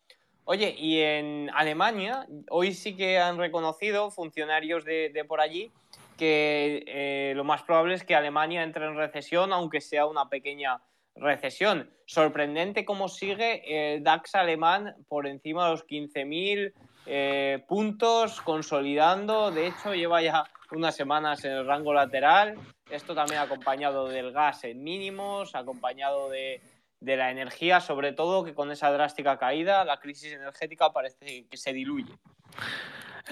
Oye, 0.50 0.74
y 0.78 1.02
en 1.02 1.52
Alemania, 1.54 2.26
hoy 2.50 2.74
sí 2.74 2.96
que 2.96 3.20
han 3.20 3.38
reconocido 3.38 4.10
funcionarios 4.12 4.86
de, 4.86 5.26
por 5.28 5.42
allí 5.42 5.74
que 6.18 6.86
eh, 6.88 7.34
lo 7.36 7.44
más 7.44 7.64
probable 7.64 7.96
es 7.96 8.06
que 8.06 8.16
Alemania 8.16 8.64
entre 8.64 8.86
en 8.86 8.96
recesión, 8.96 9.52
aunque 9.52 9.82
sea 9.82 10.06
una 10.06 10.30
pequeña 10.30 10.80
recesión. 11.16 11.92
Sorprendente 12.06 12.86
cómo 12.86 13.10
sigue 13.10 13.96
el 13.96 14.04
DAX 14.04 14.36
alemán 14.36 14.96
por 15.10 15.28
encima 15.28 15.66
de 15.66 15.72
los 15.72 15.86
15.000 15.86 16.72
eh, 17.08 17.66
puntos, 17.68 18.40
consolidando. 18.40 19.52
De 19.52 19.68
hecho, 19.68 19.94
lleva 19.96 20.22
ya 20.22 20.46
unas 20.72 20.96
semanas 20.96 21.44
en 21.44 21.52
el 21.52 21.68
rango 21.68 21.94
lateral. 21.94 22.56
Esto 22.90 23.14
también 23.14 23.42
acompañado 23.42 24.08
del 24.08 24.32
gas 24.32 24.64
en 24.64 24.82
mínimos, 24.82 25.56
acompañado 25.56 26.30
de 26.30 26.62
de 27.00 27.18
la 27.18 27.32
energía, 27.32 27.80
sobre 27.80 28.14
todo 28.14 28.44
que 28.44 28.54
con 28.54 28.72
esa 28.72 28.92
drástica 28.92 29.38
caída 29.38 29.86
la 29.86 30.00
crisis 30.00 30.34
energética 30.34 30.92
parece 30.92 31.48
que 31.50 31.58
se 31.58 31.74
diluye. 31.74 32.14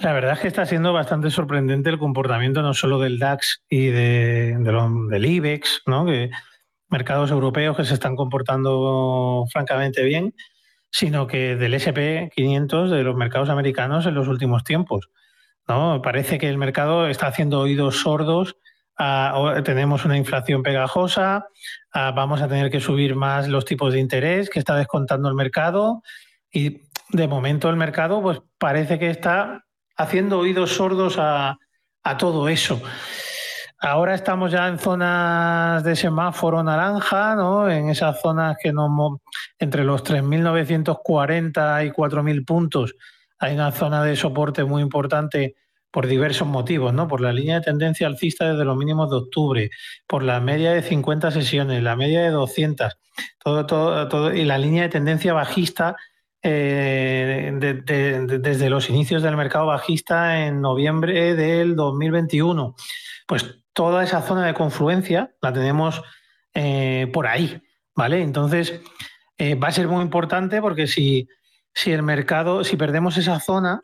La 0.00 0.12
verdad 0.12 0.34
es 0.34 0.40
que 0.40 0.48
está 0.48 0.66
siendo 0.66 0.92
bastante 0.92 1.30
sorprendente 1.30 1.88
el 1.88 1.98
comportamiento 1.98 2.60
no 2.62 2.74
solo 2.74 2.98
del 2.98 3.18
DAX 3.18 3.62
y 3.68 3.86
de, 3.86 4.56
del 4.58 5.26
IBEX, 5.26 5.82
¿no? 5.86 6.04
que 6.04 6.30
mercados 6.88 7.30
europeos 7.30 7.76
que 7.76 7.84
se 7.84 7.94
están 7.94 8.14
comportando 8.14 9.46
francamente 9.50 10.04
bien, 10.04 10.34
sino 10.90 11.26
que 11.26 11.56
del 11.56 11.74
SP 11.74 12.30
500 12.34 12.90
de 12.90 13.02
los 13.02 13.16
mercados 13.16 13.48
americanos 13.48 14.06
en 14.06 14.14
los 14.14 14.28
últimos 14.28 14.64
tiempos. 14.64 15.08
¿no? 15.66 16.02
Parece 16.02 16.38
que 16.38 16.48
el 16.48 16.58
mercado 16.58 17.08
está 17.08 17.28
haciendo 17.28 17.60
oídos 17.60 18.00
sordos 18.00 18.56
tenemos 19.64 20.04
una 20.04 20.16
inflación 20.16 20.62
pegajosa, 20.62 21.46
vamos 21.92 22.40
a 22.40 22.48
tener 22.48 22.70
que 22.70 22.80
subir 22.80 23.14
más 23.14 23.48
los 23.48 23.64
tipos 23.64 23.92
de 23.92 24.00
interés 24.00 24.48
que 24.48 24.58
está 24.58 24.74
descontando 24.76 25.28
el 25.28 25.34
mercado 25.34 26.02
y 26.50 26.82
de 27.10 27.28
momento 27.28 27.68
el 27.68 27.76
mercado 27.76 28.22
pues 28.22 28.40
parece 28.58 28.98
que 28.98 29.10
está 29.10 29.64
haciendo 29.96 30.38
oídos 30.38 30.72
sordos 30.72 31.16
a, 31.18 31.58
todo 32.18 32.48
eso. 32.48 32.80
Ahora 33.80 34.14
estamos 34.14 34.52
ya 34.52 34.68
en 34.68 34.78
zonas 34.78 35.82
de 35.82 35.96
semáforo 35.96 36.62
naranja, 36.62 37.34
¿no? 37.34 37.68
En 37.68 37.88
esas 37.88 38.20
zonas 38.20 38.56
que 38.62 38.72
no 38.72 39.20
entre 39.58 39.82
los 39.82 40.04
3.940 40.04 41.84
y 41.84 41.90
4.000 41.90 42.46
puntos 42.46 42.94
hay 43.38 43.54
una 43.54 43.72
zona 43.72 44.02
de 44.02 44.16
soporte 44.16 44.64
muy 44.64 44.82
importante 44.82 45.56
por 45.96 46.08
diversos 46.08 46.46
motivos, 46.46 46.92
¿no? 46.92 47.08
Por 47.08 47.22
la 47.22 47.32
línea 47.32 47.54
de 47.54 47.62
tendencia 47.62 48.06
alcista 48.06 48.52
desde 48.52 48.66
los 48.66 48.76
mínimos 48.76 49.08
de 49.08 49.16
octubre, 49.16 49.70
por 50.06 50.22
la 50.22 50.40
media 50.40 50.72
de 50.72 50.82
50 50.82 51.30
sesiones, 51.30 51.82
la 51.82 51.96
media 51.96 52.20
de 52.20 52.28
200, 52.32 52.98
todo, 53.42 53.64
todo, 53.64 54.06
todo 54.06 54.34
y 54.34 54.44
la 54.44 54.58
línea 54.58 54.82
de 54.82 54.88
tendencia 54.90 55.32
bajista 55.32 55.96
eh, 56.42 57.50
desde 57.56 58.68
los 58.68 58.90
inicios 58.90 59.22
del 59.22 59.38
mercado 59.38 59.64
bajista 59.64 60.44
en 60.44 60.60
noviembre 60.60 61.34
del 61.34 61.74
2021. 61.76 62.74
Pues 63.26 63.62
toda 63.72 64.04
esa 64.04 64.20
zona 64.20 64.44
de 64.44 64.52
confluencia 64.52 65.34
la 65.40 65.50
tenemos 65.54 66.02
eh, 66.52 67.08
por 67.10 67.26
ahí, 67.26 67.62
¿vale? 67.94 68.20
Entonces, 68.20 68.82
eh, 69.38 69.54
va 69.54 69.68
a 69.68 69.72
ser 69.72 69.88
muy 69.88 70.02
importante 70.02 70.60
porque 70.60 70.88
si, 70.88 71.26
si 71.72 71.90
el 71.92 72.02
mercado, 72.02 72.64
si 72.64 72.76
perdemos 72.76 73.16
esa 73.16 73.40
zona, 73.40 73.80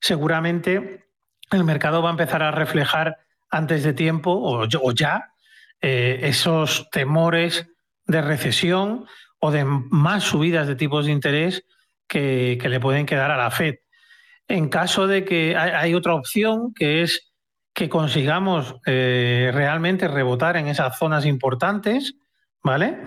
seguramente 0.00 1.06
el 1.50 1.64
mercado 1.64 2.02
va 2.02 2.10
a 2.10 2.12
empezar 2.12 2.42
a 2.42 2.50
reflejar 2.50 3.18
antes 3.50 3.82
de 3.82 3.92
tiempo 3.92 4.30
o, 4.32 4.92
ya 4.92 5.32
eh, 5.80 6.20
esos 6.22 6.88
temores 6.90 7.68
de 8.06 8.22
recesión 8.22 9.06
o 9.38 9.50
de 9.50 9.64
más 9.64 10.24
subidas 10.24 10.66
de 10.66 10.76
tipos 10.76 11.06
de 11.06 11.12
interés 11.12 11.64
que, 12.06 12.58
le 12.62 12.80
pueden 12.80 13.06
quedar 13.06 13.30
a 13.30 13.36
la 13.36 13.50
Fed. 13.50 13.76
En 14.48 14.68
caso 14.68 15.06
de 15.06 15.24
que 15.24 15.56
hay, 15.56 15.94
otra 15.94 16.14
opción, 16.14 16.74
que 16.74 17.02
es 17.02 17.32
que 17.72 17.88
consigamos 17.88 18.74
eh, 18.84 19.50
realmente 19.54 20.08
rebotar 20.08 20.56
en 20.56 20.66
esas 20.66 20.98
zonas 20.98 21.24
importantes, 21.24 22.16
¿vale? 22.62 22.98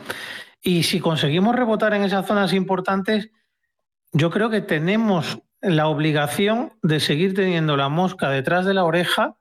Y 0.62 0.84
si 0.84 1.02
conseguimos 1.02 1.56
rebotar 1.56 1.94
en 1.94 2.04
esas 2.04 2.26
zonas 2.26 2.54
importantes, 2.54 3.30
yo 4.14 4.30
creo 4.32 4.50
que 4.50 4.62
tenemos 4.62 5.40
la 5.64 5.88
obligación 5.88 6.74
de 6.82 7.00
seguir 7.00 7.34
teniendo 7.34 7.78
la 7.78 7.90
mosca 7.90 8.30
detrás 8.30 8.66
de 8.66 8.74
la 8.74 8.84
oreja 8.84 9.36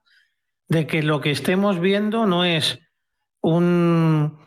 de 0.69 0.87
que 0.87 1.03
lo 1.03 1.21
que 1.21 1.31
estemos 1.31 1.81
viendo 1.81 2.27
no 2.27 2.45
es 2.45 2.79
un 3.41 4.39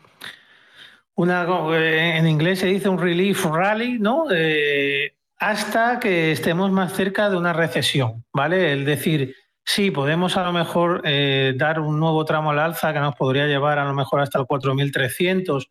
en 1.18 2.28
inglés 2.28 2.60
se 2.60 2.68
dice 2.68 2.90
un 2.90 3.00
relief 3.00 3.46
rally, 3.46 4.00
¿no? 4.00 4.26
Eh, 4.32 5.16
hasta 5.38 6.00
que 6.00 6.32
estemos 6.32 6.72
más 6.72 6.94
cerca 6.94 7.30
de 7.30 7.38
una 7.38 7.54
recesión, 7.54 8.26
¿vale? 8.34 8.74
Es 8.74 8.86
decir, 8.86 9.36
Sí, 9.68 9.90
podemos 9.90 10.38
a 10.38 10.44
lo 10.44 10.54
mejor 10.54 11.02
eh, 11.06 11.54
dar 11.58 11.80
un 11.80 12.00
nuevo 12.00 12.24
tramo 12.24 12.52
al 12.52 12.60
alza 12.60 12.94
que 12.94 13.00
nos 13.00 13.16
podría 13.16 13.48
llevar 13.48 13.80
a 13.80 13.86
lo 13.86 13.96
mejor 13.96 14.22
hasta 14.22 14.38
el 14.38 14.46
4.300 14.46 15.68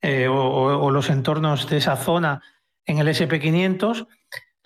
eh, 0.00 0.26
o, 0.26 0.90
los 0.90 1.10
entornos 1.10 1.68
de 1.68 1.76
esa 1.76 1.96
zona 1.96 2.42
en 2.86 2.98
el 2.98 3.08
SP500, 3.08 4.06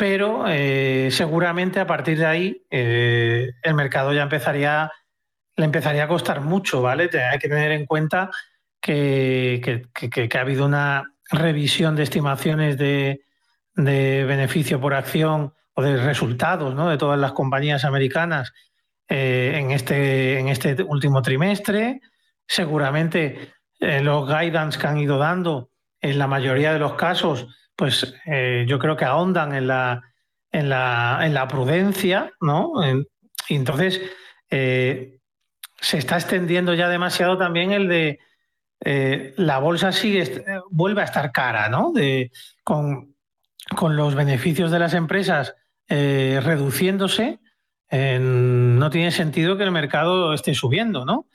pero 0.00 0.46
eh, 0.48 1.10
seguramente 1.10 1.78
a 1.78 1.86
partir 1.86 2.16
de 2.16 2.24
ahí 2.24 2.66
el 2.70 3.74
mercado 3.74 4.14
ya 4.14 4.22
empezaría, 4.22 4.90
le 5.56 5.64
empezaría 5.66 6.04
a 6.04 6.08
costar 6.08 6.40
mucho, 6.40 6.80
¿vale? 6.80 7.10
Hay 7.30 7.38
que 7.38 7.50
tener 7.50 7.70
en 7.72 7.84
cuenta 7.84 8.30
que, 8.80 9.60
ha 10.34 10.40
habido 10.40 10.64
una 10.64 11.04
revisión 11.30 11.96
de 11.96 12.04
estimaciones 12.04 12.78
de, 12.78 13.26
de 13.74 14.24
beneficio 14.24 14.80
por 14.80 14.94
acción 14.94 15.52
o 15.74 15.82
de 15.82 15.98
resultados 15.98 16.74
¿no? 16.74 16.88
de 16.88 16.96
todas 16.96 17.20
las 17.20 17.32
compañías 17.32 17.84
americanas 17.84 18.54
eh, 19.06 19.52
en, 19.56 19.70
este, 19.70 20.38
en 20.38 20.48
este 20.48 20.82
último 20.82 21.20
trimestre. 21.20 22.00
Seguramente 22.46 23.52
eh, 23.80 24.00
los 24.00 24.26
guidance 24.26 24.78
que 24.78 24.86
han 24.86 24.96
ido 24.96 25.18
dando 25.18 25.72
en 26.00 26.18
la 26.18 26.26
mayoría 26.26 26.72
de 26.72 26.78
los 26.78 26.94
casos, 26.94 27.48
pues 27.80 28.14
eh, 28.26 28.64
yo 28.68 28.78
creo 28.78 28.94
que 28.94 29.06
ahondan 29.06 29.54
en 29.54 29.66
la, 29.66 30.02
en 30.52 30.68
la, 30.68 31.20
en 31.22 31.32
la 31.32 31.48
prudencia, 31.48 32.30
¿no? 32.40 32.72
y 33.48 33.54
entonces 33.56 34.00
se 34.50 35.18
está 35.80 36.16
extendiendo 36.16 36.74
ya 36.74 36.88
demasiado 36.88 37.38
también 37.38 37.72
el 37.72 37.88
de 37.88 38.18
la 39.36 39.58
bolsa 39.58 39.92
sigue, 39.92 40.44
vuelve 40.70 41.00
a 41.00 41.04
estar 41.04 41.32
cara, 41.32 41.68
¿no? 41.68 41.92
De, 41.92 42.30
con, 42.62 43.14
con 43.76 43.96
los 43.96 44.14
beneficios 44.14 44.70
de 44.70 44.78
las 44.78 44.94
empresas 44.94 45.54
eh, 45.88 46.40
reduciéndose, 46.42 47.40
no 47.90 48.90
tiene 48.90 49.10
sentido 49.10 49.56
que 49.56 49.64
el 49.64 49.72
mercado 49.72 50.32
esté 50.32 50.54
subiendo, 50.54 51.04
¿no? 51.04 51.26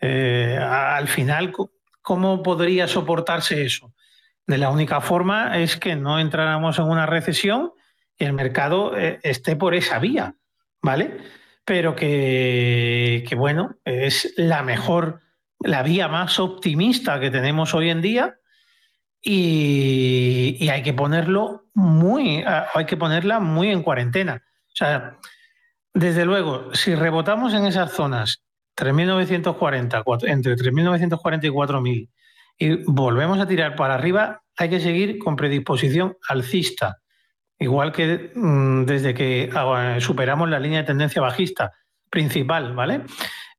Eh, 0.00 0.58
al 0.60 1.08
final, 1.08 1.50
¿cómo 2.02 2.42
podría 2.42 2.86
soportarse 2.86 3.64
eso? 3.64 3.93
De 4.46 4.58
la 4.58 4.70
única 4.70 5.00
forma 5.00 5.58
es 5.58 5.76
que 5.76 5.96
no 5.96 6.18
entráramos 6.18 6.78
en 6.78 6.84
una 6.84 7.06
recesión 7.06 7.72
y 8.18 8.24
el 8.24 8.32
mercado 8.34 8.96
eh, 8.96 9.18
esté 9.22 9.56
por 9.56 9.74
esa 9.74 9.98
vía, 9.98 10.34
¿vale? 10.82 11.18
Pero 11.64 11.96
que, 11.96 13.24
que, 13.26 13.34
bueno, 13.34 13.76
es 13.84 14.34
la 14.36 14.62
mejor, 14.62 15.20
la 15.60 15.82
vía 15.82 16.08
más 16.08 16.38
optimista 16.38 17.18
que 17.20 17.30
tenemos 17.30 17.74
hoy 17.74 17.88
en 17.88 18.02
día 18.02 18.36
y, 19.24 20.68
hay 20.68 20.82
que 20.82 20.92
ponerlo 20.92 21.64
muy, 21.72 22.44
hay 22.46 22.84
que 22.84 22.96
ponerla 22.96 23.40
muy 23.40 23.70
en 23.70 23.82
cuarentena. 23.82 24.42
O 24.66 24.76
sea, 24.76 25.18
desde 25.94 26.26
luego, 26.26 26.74
si 26.74 26.94
rebotamos 26.94 27.54
en 27.54 27.64
esas 27.64 27.92
zonas 27.92 28.42
3.940, 28.76 30.28
entre 30.28 30.56
3.940 30.56 31.44
y 31.44 31.48
4.000, 31.48 32.08
y 32.58 32.84
volvemos 32.84 33.38
a 33.38 33.46
tirar 33.46 33.76
para 33.76 33.94
arriba, 33.94 34.42
hay 34.56 34.70
que 34.70 34.80
seguir 34.80 35.18
con 35.18 35.36
predisposición 35.36 36.16
alcista, 36.28 36.98
igual 37.58 37.92
que 37.92 38.30
mm, 38.34 38.84
desde 38.84 39.14
que 39.14 39.50
ah, 39.54 39.96
superamos 40.00 40.48
la 40.48 40.60
línea 40.60 40.80
de 40.80 40.86
tendencia 40.86 41.20
bajista 41.20 41.72
principal, 42.10 42.74
¿vale? 42.74 43.02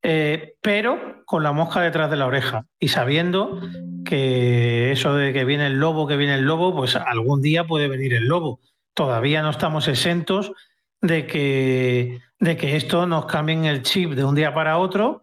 Eh, 0.02 0.54
pero 0.62 1.24
con 1.26 1.42
la 1.44 1.52
mosca 1.52 1.82
detrás 1.82 2.12
de 2.12 2.16
la 2.16 2.28
oreja 2.28 2.66
y 2.80 2.90
sabiendo 2.90 3.60
que 4.06 4.92
eso 4.92 5.16
de 5.16 5.34
que 5.34 5.46
viene 5.46 5.66
el 5.66 5.80
lobo, 5.80 6.08
que 6.08 6.16
viene 6.16 6.36
el 6.36 6.46
lobo, 6.46 6.76
pues 6.76 6.96
algún 6.96 7.42
día 7.42 7.66
puede 7.66 7.88
venir 7.88 8.14
el 8.14 8.28
lobo. 8.28 8.60
Todavía 8.94 9.42
no 9.42 9.50
estamos 9.50 9.88
exentos 9.88 10.54
de 11.02 11.26
que, 11.26 12.20
de 12.40 12.56
que 12.56 12.76
esto 12.76 13.08
nos 13.08 13.26
cambie 13.26 13.68
el 13.68 13.82
chip 13.82 14.12
de 14.12 14.24
un 14.24 14.36
día 14.36 14.54
para 14.54 14.78
otro 14.78 15.22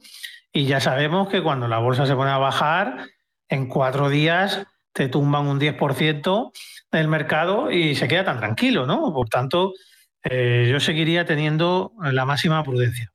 y 0.52 0.66
ya 0.66 0.80
sabemos 0.80 1.28
que 1.28 1.42
cuando 1.42 1.68
la 1.68 1.78
bolsa 1.78 2.04
se 2.04 2.14
pone 2.16 2.30
a 2.30 2.38
bajar, 2.38 3.06
en 3.52 3.68
cuatro 3.68 4.08
días 4.08 4.66
te 4.92 5.08
tumban 5.08 5.46
un 5.46 5.60
10% 5.60 6.52
del 6.90 7.08
mercado 7.08 7.70
y 7.70 7.94
se 7.94 8.08
queda 8.08 8.24
tan 8.24 8.38
tranquilo, 8.38 8.86
¿no? 8.86 9.12
Por 9.12 9.28
tanto, 9.28 9.74
eh, 10.24 10.68
yo 10.70 10.80
seguiría 10.80 11.26
teniendo 11.26 11.92
la 12.00 12.24
máxima 12.24 12.62
prudencia. 12.64 13.12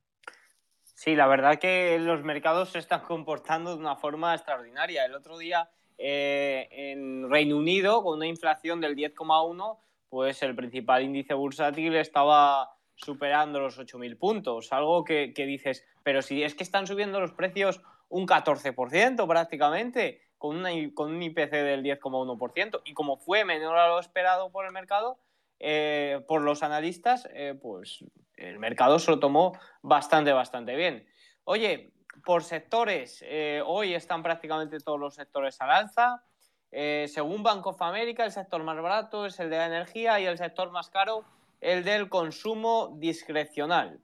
Sí, 0.84 1.16
la 1.16 1.26
verdad 1.28 1.58
que 1.58 1.98
los 2.00 2.24
mercados 2.24 2.70
se 2.70 2.80
están 2.80 3.02
comportando 3.02 3.72
de 3.72 3.80
una 3.80 3.96
forma 3.96 4.36
extraordinaria. 4.36 5.06
El 5.06 5.16
otro 5.16 5.38
día 5.40 5.70
eh, 5.98 6.68
en 6.72 7.30
Reino 7.30 7.58
Unido, 7.58 8.04
con 8.04 8.18
una 8.18 8.28
inflación 8.28 8.80
del 8.80 8.96
10,1, 8.96 9.80
pues 10.10 10.44
el 10.44 10.56
principal 10.56 11.04
índice 11.04 11.34
bursátil 11.34 11.96
estaba 11.96 12.70
superando 12.96 13.60
los 13.60 13.80
8.000 13.80 14.18
puntos. 14.20 14.72
Algo 14.72 15.04
que, 15.04 15.34
dices, 15.36 15.84
pero 16.04 16.22
si 16.22 16.44
es 16.44 16.54
que 16.54 16.64
están 16.64 16.86
subiendo 16.86 17.20
los 17.20 17.32
precios 17.32 17.82
un 18.10 18.28
14% 18.28 19.28
prácticamente, 19.28 20.27
con, 20.38 20.64
con 20.94 21.16
un 21.16 21.24
IPC 21.24 21.52
del 21.52 21.84
10,1%, 21.84 22.82
y 22.86 22.94
como 22.94 23.18
fue 23.18 23.46
menor 23.46 23.78
a 23.78 23.88
lo 23.88 24.00
esperado 24.00 24.52
por 24.52 24.66
el 24.66 24.72
mercado, 24.72 25.20
eh, 25.60 26.24
por 26.28 26.42
los 26.42 26.62
analistas, 26.62 27.28
eh, 27.34 27.58
pues 27.60 28.06
el 28.36 28.60
mercado 28.60 29.00
se 29.00 29.12
lo 29.12 29.20
tomó 29.20 29.58
bastante, 29.82 30.32
bastante 30.32 30.76
bien. 30.76 31.08
Oye, 31.46 31.92
por 32.24 32.44
sectores, 32.44 33.24
eh, 33.26 33.62
hoy 33.66 33.96
están 33.96 34.22
prácticamente 34.22 34.80
todos 34.80 35.00
los 35.00 35.16
sectores 35.16 35.60
al 35.62 35.72
alza. 35.72 36.24
según 36.70 37.44
Bank 37.44 37.66
of 37.66 37.82
America, 37.82 38.24
el 38.26 38.32
sector 38.32 38.62
más 38.64 38.80
barato 38.82 39.26
es 39.26 39.40
el 39.40 39.50
de 39.50 39.58
la 39.58 39.66
energía 39.66 40.20
y 40.20 40.26
el 40.26 40.38
sector 40.38 40.72
más 40.72 40.90
caro 40.90 41.24
el 41.62 41.84
del 41.84 42.10
consumo 42.10 42.96
discrecional. 43.00 44.00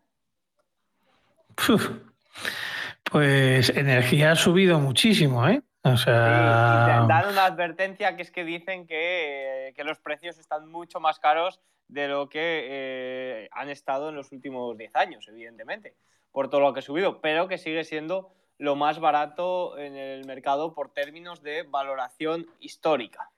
pues 3.11 3.69
energía 3.69 4.31
ha 4.31 4.35
subido 4.35 4.79
muchísimo, 4.79 5.47
¿eh? 5.47 5.61
O 5.85 5.97
sea... 5.97 7.05
dan 7.07 7.27
una 7.27 7.45
advertencia 7.45 8.15
que 8.15 8.21
es 8.21 8.31
que 8.31 8.45
dicen 8.45 8.87
que, 8.87 9.73
los 9.83 9.99
precios 9.99 10.37
están 10.37 10.69
mucho 10.69 11.01
más 11.01 11.19
caros 11.19 11.59
de 11.89 12.07
lo 12.07 12.29
que 12.29 12.67
eh, 12.69 13.49
han 13.51 13.69
estado 13.69 14.09
en 14.09 14.15
los 14.15 14.31
últimos 14.31 14.77
10 14.77 14.95
años, 14.95 15.27
evidentemente, 15.27 15.95
por 16.31 16.49
todo 16.49 16.61
lo 16.61 16.73
que 16.73 16.79
ha 16.79 16.83
subido, 16.83 17.19
pero 17.19 17.49
que 17.49 17.57
sigue 17.57 17.83
siendo 17.83 18.31
lo 18.57 18.77
más 18.77 18.99
barato 18.99 19.77
en 19.77 19.97
el 19.97 20.25
mercado 20.25 20.73
por 20.73 20.93
términos 20.93 21.43
de 21.43 21.63
valoración 21.63 22.47
histórica. 22.61 23.29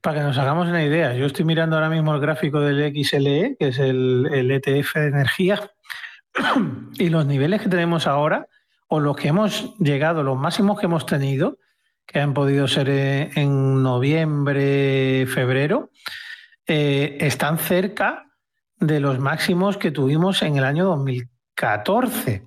Para 0.00 0.18
que 0.18 0.24
nos 0.24 0.38
hagamos 0.38 0.68
una 0.68 0.84
idea, 0.84 1.14
yo 1.14 1.26
estoy 1.26 1.44
mirando 1.44 1.74
ahora 1.74 1.88
mismo 1.88 2.14
el 2.14 2.20
gráfico 2.20 2.60
del 2.60 2.94
XLE, 2.94 3.56
que 3.58 3.68
es 3.68 3.78
el, 3.80 4.28
el 4.32 4.50
ETF 4.52 4.94
de 4.94 5.06
energía, 5.08 5.70
y 6.94 7.08
los 7.08 7.26
niveles 7.26 7.60
que 7.60 7.68
tenemos 7.68 8.06
ahora 8.06 8.46
o 8.94 9.00
los 9.00 9.16
que 9.16 9.26
hemos 9.26 9.76
llegado, 9.78 10.22
los 10.22 10.38
máximos 10.38 10.78
que 10.78 10.86
hemos 10.86 11.04
tenido, 11.04 11.58
que 12.06 12.20
han 12.20 12.32
podido 12.32 12.68
ser 12.68 12.88
eh, 12.88 13.30
en 13.34 13.82
noviembre, 13.82 15.26
febrero, 15.26 15.90
eh, 16.64 17.18
están 17.20 17.58
cerca 17.58 18.26
de 18.76 19.00
los 19.00 19.18
máximos 19.18 19.78
que 19.78 19.90
tuvimos 19.90 20.42
en 20.42 20.58
el 20.58 20.64
año 20.64 20.84
2014, 20.84 22.46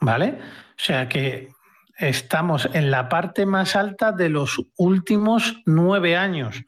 ¿vale? 0.00 0.38
O 0.38 0.82
sea 0.82 1.08
que 1.08 1.50
estamos 1.98 2.68
en 2.72 2.92
la 2.92 3.08
parte 3.08 3.44
más 3.44 3.74
alta 3.74 4.12
de 4.12 4.28
los 4.28 4.62
últimos 4.76 5.60
nueve 5.66 6.16
años. 6.16 6.62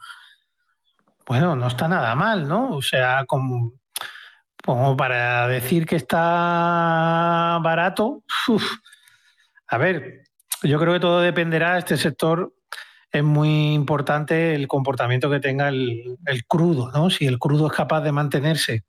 Bueno, 1.26 1.54
no 1.54 1.68
está 1.68 1.86
nada 1.86 2.16
mal, 2.16 2.48
¿no? 2.48 2.72
O 2.72 2.82
sea, 2.82 3.24
como, 3.26 3.74
para 4.96 5.46
decir 5.46 5.86
que 5.86 5.94
está 5.94 7.60
barato, 7.62 8.24
a 9.72 9.78
ver, 9.78 10.24
yo 10.62 10.78
creo 10.78 10.92
que 10.92 11.00
todo 11.00 11.22
dependerá, 11.22 11.78
este 11.78 11.96
sector 11.96 12.52
es 13.10 13.24
muy 13.24 13.72
importante 13.72 14.54
el 14.54 14.68
comportamiento 14.68 15.30
que 15.30 15.40
tenga 15.40 15.68
el, 15.68 16.18
crudo, 16.46 16.90
¿no? 16.92 17.08
Si 17.08 17.26
el 17.26 17.38
crudo 17.38 17.68
es 17.68 17.72
capaz 17.72 18.02
de 18.02 18.12
mantenerse 18.12 18.84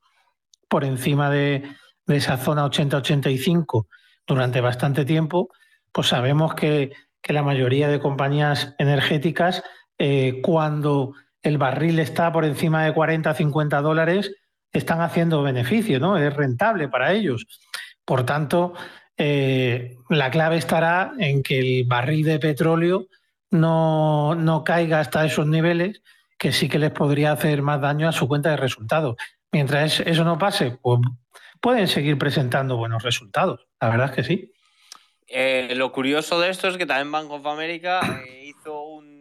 por 0.67 0.83
encima 0.83 1.29
de, 1.29 1.63
esa 2.07 2.35
zona 2.35 2.65
80-85 2.65 3.87
durante 4.27 4.59
bastante 4.59 5.05
tiempo, 5.05 5.47
pues 5.93 6.07
sabemos 6.07 6.53
que, 6.53 6.91
la 7.29 7.43
mayoría 7.43 7.87
de 7.87 8.01
compañías 8.01 8.75
energéticas, 8.77 9.63
eh, 9.97 10.41
cuando 10.43 11.13
el 11.41 11.57
barril 11.57 11.99
está 11.99 12.29
por 12.33 12.43
encima 12.43 12.83
de 12.83 12.93
40-50 12.93 13.81
dólares, 13.81 14.35
están 14.73 14.99
haciendo 14.99 15.43
beneficio, 15.43 16.01
¿no? 16.01 16.17
Es 16.17 16.33
rentable 16.35 16.89
para 16.89 17.13
ellos. 17.13 17.47
Por 18.03 18.25
tanto, 18.25 18.73
eh, 19.17 19.97
la 20.09 20.31
clave 20.31 20.57
estará 20.57 21.13
en 21.19 21.43
que 21.43 21.59
el 21.59 21.85
barril 21.85 22.25
de 22.25 22.39
petróleo 22.39 23.07
no, 23.51 24.63
caiga 24.65 24.99
hasta 24.99 25.25
esos 25.25 25.47
niveles 25.47 26.01
que 26.37 26.51
sí 26.51 26.67
que 26.67 26.79
les 26.79 26.91
podría 26.91 27.31
hacer 27.31 27.61
más 27.61 27.79
daño 27.79 28.07
a 28.09 28.11
su 28.11 28.27
cuenta 28.27 28.49
de 28.49 28.57
resultados. 28.57 29.15
Mientras 29.51 29.99
eso 29.99 30.23
no 30.23 30.37
pase, 30.37 30.77
pues 30.81 30.99
pueden 31.61 31.87
seguir 31.87 32.17
presentando 32.17 32.75
buenos 32.75 33.03
resultados. 33.03 33.67
La 33.79 33.89
verdad 33.89 34.09
es 34.09 34.15
que 34.15 34.23
sí. 34.23 34.51
Eh, 35.27 35.73
lo 35.75 35.91
curioso 35.91 36.39
de 36.39 36.49
esto 36.49 36.67
es 36.67 36.77
que 36.77 36.85
también 36.85 37.11
Bank 37.11 37.31
of 37.31 37.45
America 37.45 38.01
eh, 38.27 38.45
hizo 38.45 38.83
un 38.83 39.19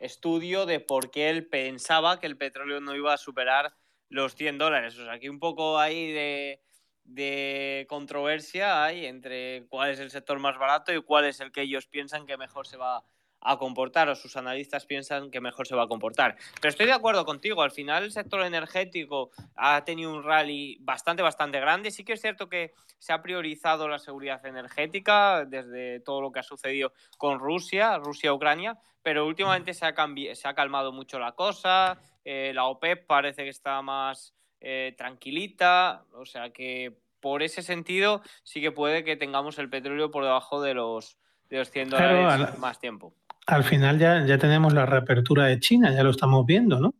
estudio 0.00 0.66
de 0.66 0.80
por 0.80 1.10
qué 1.10 1.30
él 1.30 1.46
pensaba 1.46 2.18
que 2.18 2.26
el 2.26 2.36
petróleo 2.36 2.80
no 2.80 2.94
iba 2.94 3.12
a 3.12 3.18
superar 3.18 3.74
los 4.08 4.34
100 4.34 4.58
dólares. 4.58 4.98
O 4.98 5.04
sea, 5.04 5.14
aquí 5.14 5.28
un 5.28 5.38
poco 5.38 5.78
ahí 5.78 6.12
de, 6.12 6.60
de 7.04 7.86
controversia 7.88 8.84
hay 8.84 9.06
entre 9.06 9.66
cuál 9.68 9.90
es 9.90 9.98
el 9.98 10.10
sector 10.10 10.38
más 10.38 10.58
barato 10.58 10.92
y 10.92 11.02
cuál 11.02 11.24
es 11.24 11.40
el 11.40 11.52
que 11.52 11.62
ellos 11.62 11.86
piensan 11.86 12.26
que 12.26 12.36
mejor 12.36 12.66
se 12.66 12.76
va 12.76 13.04
a 13.42 13.58
comportar 13.58 14.08
o 14.08 14.14
sus 14.14 14.36
analistas 14.36 14.86
piensan 14.86 15.30
que 15.30 15.40
mejor 15.40 15.66
se 15.66 15.74
va 15.74 15.84
a 15.84 15.88
comportar. 15.88 16.36
Pero 16.60 16.70
estoy 16.70 16.86
de 16.86 16.92
acuerdo 16.92 17.24
contigo, 17.24 17.62
al 17.62 17.72
final 17.72 18.04
el 18.04 18.12
sector 18.12 18.42
energético 18.42 19.30
ha 19.56 19.84
tenido 19.84 20.12
un 20.12 20.22
rally 20.22 20.78
bastante, 20.80 21.22
bastante 21.22 21.60
grande. 21.60 21.90
Sí 21.90 22.04
que 22.04 22.12
es 22.14 22.20
cierto 22.20 22.48
que 22.48 22.72
se 22.98 23.12
ha 23.12 23.20
priorizado 23.20 23.88
la 23.88 23.98
seguridad 23.98 24.44
energética 24.46 25.44
desde 25.44 26.00
todo 26.00 26.20
lo 26.20 26.30
que 26.30 26.38
ha 26.40 26.44
sucedido 26.44 26.92
con 27.18 27.40
Rusia, 27.40 27.98
Rusia-Ucrania, 27.98 28.78
pero 29.02 29.26
últimamente 29.26 29.74
se 29.74 29.86
ha, 29.86 29.94
se 30.34 30.48
ha 30.48 30.54
calmado 30.54 30.92
mucho 30.92 31.18
la 31.18 31.32
cosa, 31.32 31.98
eh, 32.24 32.52
la 32.54 32.66
OPEP 32.66 33.06
parece 33.06 33.42
que 33.42 33.50
está 33.50 33.82
más 33.82 34.34
eh, 34.62 34.94
tranquilita, 34.96 36.04
o 36.14 36.24
sea 36.24 36.50
que 36.50 36.96
por 37.20 37.42
ese 37.42 37.62
sentido 37.62 38.22
sí 38.42 38.60
que 38.60 38.72
puede 38.72 39.04
que 39.04 39.16
tengamos 39.16 39.58
el 39.58 39.68
petróleo 39.68 40.10
por 40.10 40.24
debajo 40.24 40.62
de 40.62 40.74
los, 40.74 41.18
de 41.50 41.58
los 41.58 41.70
100 41.70 41.90
dólares 41.90 42.58
más 42.58 42.80
tiempo 42.80 43.14
al 43.46 43.64
final 43.64 43.98
ya, 43.98 44.24
ya 44.24 44.38
tenemos 44.38 44.72
la 44.72 44.86
reapertura 44.86 45.46
de 45.46 45.58
China, 45.58 45.92
ya 45.92 46.02
lo 46.02 46.10
estamos 46.10 46.46
viendo, 46.46 46.80
¿no? 46.80 46.94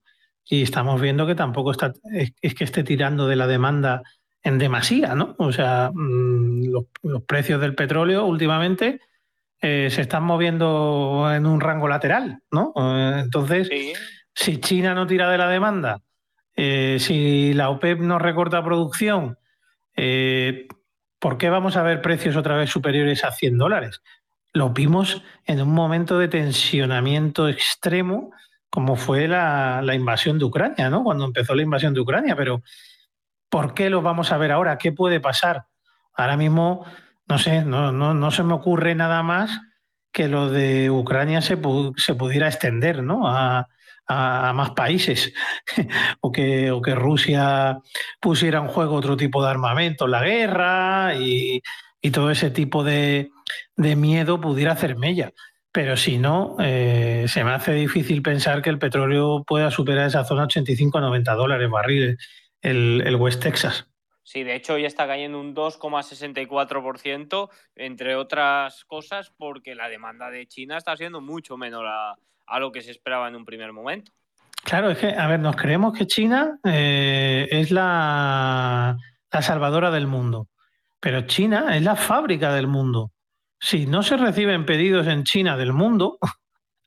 Y 0.44 0.62
estamos 0.62 1.00
viendo 1.00 1.26
que 1.26 1.34
tampoco 1.34 1.70
está, 1.70 1.92
es, 2.12 2.54
que 2.54 2.64
esté 2.64 2.82
tirando 2.82 3.28
de 3.28 3.36
la 3.36 3.46
demanda 3.46 4.02
en 4.42 4.58
demasía, 4.58 5.14
¿no? 5.14 5.36
O 5.38 5.52
sea, 5.52 5.90
mm, 5.94 6.64
los, 7.02 7.22
precios 7.24 7.60
del 7.60 7.74
petróleo 7.74 8.26
últimamente 8.26 9.00
eh, 9.60 9.88
se 9.90 10.02
están 10.02 10.24
moviendo 10.24 11.30
en 11.32 11.46
un 11.46 11.60
rango 11.60 11.86
lateral, 11.86 12.40
¿no? 12.50 12.72
Eh, 12.76 13.20
entonces, 13.20 13.70
si 14.34 14.58
China 14.58 14.94
no 14.94 15.06
tira 15.06 15.30
de 15.30 15.38
la 15.38 15.48
demanda, 15.48 16.00
eh, 16.56 16.98
si 17.00 17.54
la 17.54 17.70
OPEP 17.70 18.00
no 18.00 18.18
recorta 18.18 18.64
producción, 18.64 19.38
¿por 21.18 21.38
qué 21.38 21.50
vamos 21.50 21.76
a 21.76 21.82
ver 21.82 22.02
precios 22.02 22.36
otra 22.36 22.56
vez 22.56 22.70
superiores 22.70 23.24
a 23.24 23.32
100 23.32 23.58
dólares? 23.58 24.02
lo 24.52 24.70
vimos 24.70 25.22
en 25.46 25.62
un 25.62 25.72
momento 25.72 26.18
de 26.18 26.28
tensionamiento 26.28 27.48
extremo, 27.48 28.32
como 28.68 28.96
fue 28.96 29.28
la, 29.28 29.82
invasión 29.94 30.38
de 30.38 30.44
Ucrania, 30.44 30.90
¿no? 30.90 31.02
Cuando 31.04 31.24
empezó 31.24 31.54
la 31.54 31.62
invasión 31.62 31.94
de 31.94 32.00
Ucrania, 32.00 32.36
pero 32.36 32.62
¿por 33.48 33.74
qué 33.74 33.90
lo 33.90 34.02
vamos 34.02 34.32
a 34.32 34.38
ver 34.38 34.52
ahora? 34.52 34.78
¿Qué 34.78 34.92
puede 34.92 35.20
pasar? 35.20 35.66
Ahora 36.14 36.36
mismo, 36.36 36.84
no 37.26 37.38
sé, 37.38 37.64
no, 37.64 38.30
se 38.30 38.42
me 38.42 38.54
ocurre 38.54 38.94
nada 38.94 39.22
más 39.22 39.60
que 40.12 40.28
lo 40.28 40.50
de 40.50 40.90
Ucrania 40.90 41.40
se, 41.40 41.56
pudiera 41.56 42.48
extender, 42.48 43.02
¿no? 43.02 43.26
Más 44.54 44.70
países 44.70 45.32
o, 46.20 46.32
que, 46.32 46.70
o 46.70 46.80
que 46.82 46.94
Rusia 46.94 47.78
pusiera 48.20 48.58
en 48.58 48.68
juego 48.68 48.96
otro 48.96 49.16
tipo 49.16 49.42
de 49.42 49.50
armamento, 49.50 50.06
la 50.06 50.22
guerra 50.22 51.14
y, 51.14 51.62
y 52.00 52.10
todo 52.10 52.30
ese 52.30 52.50
tipo 52.50 52.84
de, 52.84 53.30
de 53.76 53.96
miedo 53.96 54.40
pudiera 54.40 54.72
hacer 54.72 54.96
mella. 54.96 55.32
Pero 55.72 55.96
si 55.96 56.18
no, 56.18 56.56
eh, 56.60 57.24
se 57.28 57.44
me 57.44 57.52
hace 57.52 57.72
difícil 57.72 58.20
pensar 58.20 58.60
que 58.60 58.68
el 58.68 58.78
petróleo 58.78 59.42
pueda 59.44 59.70
superar 59.70 60.08
esa 60.08 60.24
zona 60.24 60.44
85 60.44 60.98
a 60.98 61.00
90 61.00 61.34
dólares 61.34 61.70
barril, 61.70 62.18
el, 62.60 63.02
el 63.06 63.16
West 63.16 63.42
Texas. 63.42 63.86
Sí, 64.22 64.44
de 64.44 64.54
hecho 64.54 64.78
ya 64.78 64.86
está 64.86 65.06
cayendo 65.06 65.40
un 65.40 65.54
2,64%, 65.54 67.50
entre 67.74 68.16
otras 68.16 68.84
cosas, 68.84 69.32
porque 69.36 69.74
la 69.74 69.88
demanda 69.88 70.30
de 70.30 70.46
China 70.46 70.76
está 70.76 70.96
siendo 70.96 71.20
mucho 71.20 71.56
menor 71.56 71.86
a, 71.86 72.16
lo 72.58 72.72
que 72.72 72.82
se 72.82 72.90
esperaba 72.90 73.28
en 73.28 73.36
un 73.36 73.44
primer 73.44 73.72
momento. 73.72 74.12
Claro, 74.64 74.90
es 74.90 74.98
que, 74.98 75.08
a 75.08 75.26
ver, 75.26 75.40
nos 75.40 75.56
creemos 75.56 75.96
que 75.96 76.06
China 76.06 76.58
eh, 76.64 77.48
es 77.50 77.70
la, 77.70 78.96
la 79.30 79.42
salvadora 79.42 79.90
del 79.90 80.06
mundo, 80.06 80.48
pero 81.00 81.22
China 81.22 81.76
es 81.76 81.82
la 81.82 81.96
fábrica 81.96 82.52
del 82.52 82.68
mundo 82.68 83.12
si 83.62 83.86
no 83.86 84.02
se 84.02 84.16
reciben 84.16 84.66
pedidos 84.66 85.06
en 85.06 85.22
China 85.22 85.56
del 85.56 85.72
mundo, 85.72 86.18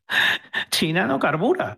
China 0.72 1.08
no 1.08 1.20
carbura. 1.20 1.78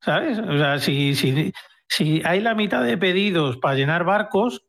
¿Sabes? 0.00 0.38
O 0.38 0.56
sea, 0.56 0.78
si, 0.78 1.14
si, 1.14 2.22
hay 2.24 2.40
la 2.40 2.54
mitad 2.54 2.84
de 2.84 2.96
pedidos 2.96 3.56
para 3.56 3.74
llenar 3.74 4.04
barcos, 4.04 4.64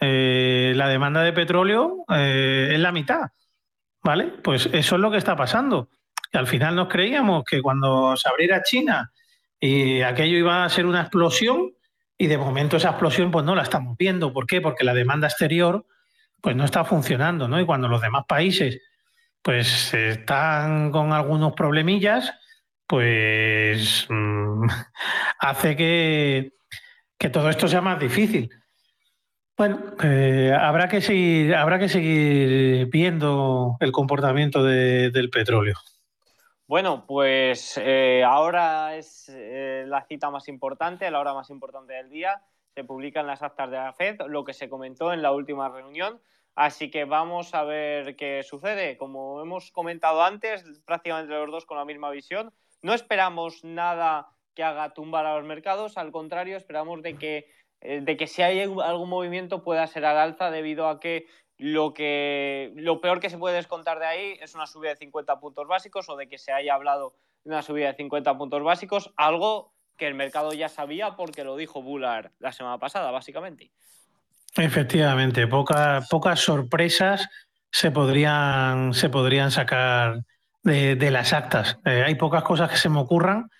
eh, 0.00 0.72
la 0.76 0.88
demanda 0.88 1.22
de 1.22 1.32
petróleo 1.32 2.04
eh, 2.08 2.70
es 2.72 2.78
la 2.78 2.92
mitad. 2.92 3.30
¿Vale? 4.02 4.26
Pues 4.26 4.66
eso 4.72 4.94
es 4.94 5.00
lo 5.00 5.10
que 5.10 5.18
está 5.18 5.34
pasando. 5.34 5.88
Al 6.34 6.46
final 6.46 6.74
nos 6.74 6.88
creíamos 6.88 7.44
que 7.44 7.62
cuando 7.62 8.16
se 8.16 8.28
abriera 8.28 8.62
China 8.62 9.10
y 9.58 10.02
aquello 10.02 10.36
iba 10.36 10.64
a 10.64 10.68
ser 10.68 10.86
una 10.86 11.00
explosión, 11.00 11.72
y 12.18 12.26
de 12.26 12.38
momento 12.38 12.76
esa 12.76 12.90
explosión 12.90 13.30
pues 13.30 13.44
no 13.44 13.54
la 13.54 13.62
estamos 13.62 13.96
viendo. 13.96 14.32
¿Por 14.32 14.46
qué? 14.46 14.60
Porque 14.60 14.84
la 14.84 14.94
demanda 14.94 15.28
exterior 15.28 15.86
pues 16.40 16.54
no 16.54 16.64
está 16.64 16.84
funcionando, 16.84 17.48
¿no? 17.48 17.60
Y 17.60 17.66
cuando 17.66 17.88
los 17.88 18.02
demás 18.02 18.24
países 18.28 18.80
pues 19.42 19.92
están 19.92 20.90
con 20.90 21.12
algunos 21.12 21.52
problemillas, 21.52 22.32
pues 22.86 24.06
mm, 24.08 24.66
hace 25.38 25.76
que, 25.76 26.52
todo 27.32 27.48
esto 27.48 27.68
sea 27.68 27.80
más 27.80 27.98
difícil. 27.98 28.50
Bueno, 29.56 29.94
eh, 30.02 30.52
habrá, 30.58 30.88
que 30.88 31.00
seguir, 31.00 31.54
habrá 31.54 31.78
que 31.78 31.88
seguir 31.88 32.86
viendo 32.90 33.76
el 33.80 33.92
comportamiento 33.92 34.62
del 34.62 35.30
petróleo. 35.30 35.76
Bueno, 36.74 37.04
pues 37.06 37.80
eh, 37.80 38.24
ahora 38.24 38.96
es 38.96 39.28
eh, 39.28 39.84
la 39.86 40.04
cita 40.06 40.28
más 40.30 40.48
importante, 40.48 41.08
la 41.08 41.20
hora 41.20 41.32
más 41.32 41.48
importante 41.50 41.92
del 41.92 42.10
día. 42.10 42.42
Se 42.74 42.82
publican 42.82 43.28
las 43.28 43.44
actas 43.44 43.70
de 43.70 43.76
la 43.76 43.92
FED, 43.92 44.22
lo 44.26 44.42
que 44.42 44.54
se 44.54 44.68
comentó 44.68 45.12
en 45.12 45.22
la 45.22 45.30
última 45.30 45.68
reunión. 45.68 46.20
Así 46.56 46.90
que 46.90 47.04
vamos 47.04 47.54
a 47.54 47.62
ver 47.62 48.16
qué 48.16 48.42
sucede. 48.42 48.98
Como 48.98 49.40
hemos 49.40 49.70
comentado 49.70 50.24
antes, 50.24 50.64
prácticamente 50.84 51.32
los 51.32 51.52
dos 51.52 51.64
con 51.64 51.78
la 51.78 51.84
misma 51.84 52.10
visión. 52.10 52.52
No 52.82 52.92
esperamos 52.92 53.62
nada 53.62 54.30
que 54.56 54.64
haga 54.64 54.94
tumbar 54.94 55.26
a 55.26 55.36
los 55.36 55.44
mercados, 55.44 55.96
al 55.96 56.10
contrario, 56.10 56.56
esperamos 56.56 57.02
de 57.02 57.16
que, 57.16 57.52
eh, 57.82 58.00
de 58.00 58.16
que 58.16 58.26
si 58.26 58.42
hay 58.42 58.62
algún 58.62 59.08
movimiento 59.08 59.62
pueda 59.62 59.86
ser 59.86 60.04
al 60.06 60.18
alza 60.18 60.50
debido 60.50 60.88
a 60.88 60.98
que 60.98 61.28
lo, 61.58 61.94
que 61.94 62.72
lo 62.76 63.00
peor 63.00 63.20
que 63.20 63.30
se 63.30 63.38
puede 63.38 63.56
descontar 63.56 63.98
de 63.98 64.06
ahí 64.06 64.38
es 64.40 64.54
una 64.54 64.66
subida 64.66 64.90
de 64.90 64.96
50 64.96 65.40
puntos 65.40 65.66
básicos 65.66 66.08
o 66.08 66.16
de 66.16 66.28
que 66.28 66.38
se 66.38 66.52
haya 66.52 66.74
hablado 66.74 67.14
de 67.44 67.50
una 67.50 67.62
subida 67.62 67.88
de 67.88 67.94
50 67.94 68.36
puntos 68.36 68.62
básicos, 68.62 69.12
algo 69.16 69.72
que 69.96 70.06
el 70.06 70.14
mercado 70.14 70.52
ya 70.52 70.68
sabía 70.68 71.14
porque 71.16 71.44
lo 71.44 71.56
dijo 71.56 71.82
Bullard 71.82 72.30
la 72.38 72.52
semana 72.52 72.78
pasada, 72.78 73.10
básicamente. 73.10 73.70
Efectivamente, 74.56 75.46
pocas 75.46 76.08
pocas 76.08 76.40
sorpresas 76.40 77.28
se 77.70 77.90
podrían, 77.90 78.94
se 78.94 79.08
podrían 79.08 79.50
sacar 79.50 80.24
de, 80.62 81.10
las 81.10 81.32
actas. 81.32 81.78
Eh, 81.84 82.04
hay 82.06 82.14
pocas 82.14 82.42
cosas 82.42 82.70
que 82.70 82.76
se 82.76 82.88
me 82.88 83.00
ocurran 83.00 83.50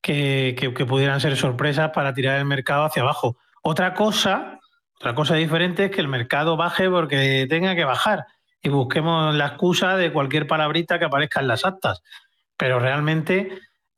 que, 0.00 0.56
que, 0.58 0.86
pudieran 0.86 1.20
ser 1.20 1.36
sorpresas 1.36 1.90
para 1.90 2.14
tirar 2.14 2.38
el 2.38 2.44
mercado 2.44 2.84
hacia 2.84 3.02
abajo. 3.02 3.36
Otra 3.62 3.94
cosa, 3.94 4.59
otra 5.00 5.14
cosa 5.14 5.34
diferente 5.34 5.86
es 5.86 5.90
que 5.90 6.02
el 6.02 6.08
mercado 6.08 6.58
baje 6.58 6.90
porque 6.90 7.46
tenga 7.48 7.74
que 7.74 7.86
bajar 7.86 8.26
y 8.60 8.68
busquemos 8.68 9.34
la 9.34 9.46
excusa 9.46 9.96
de 9.96 10.12
cualquier 10.12 10.46
palabrita 10.46 10.98
que 10.98 11.06
aparezca 11.06 11.40
en 11.40 11.48
las 11.48 11.64
actas. 11.64 12.02
Pero 12.58 12.78
realmente, 12.78 13.48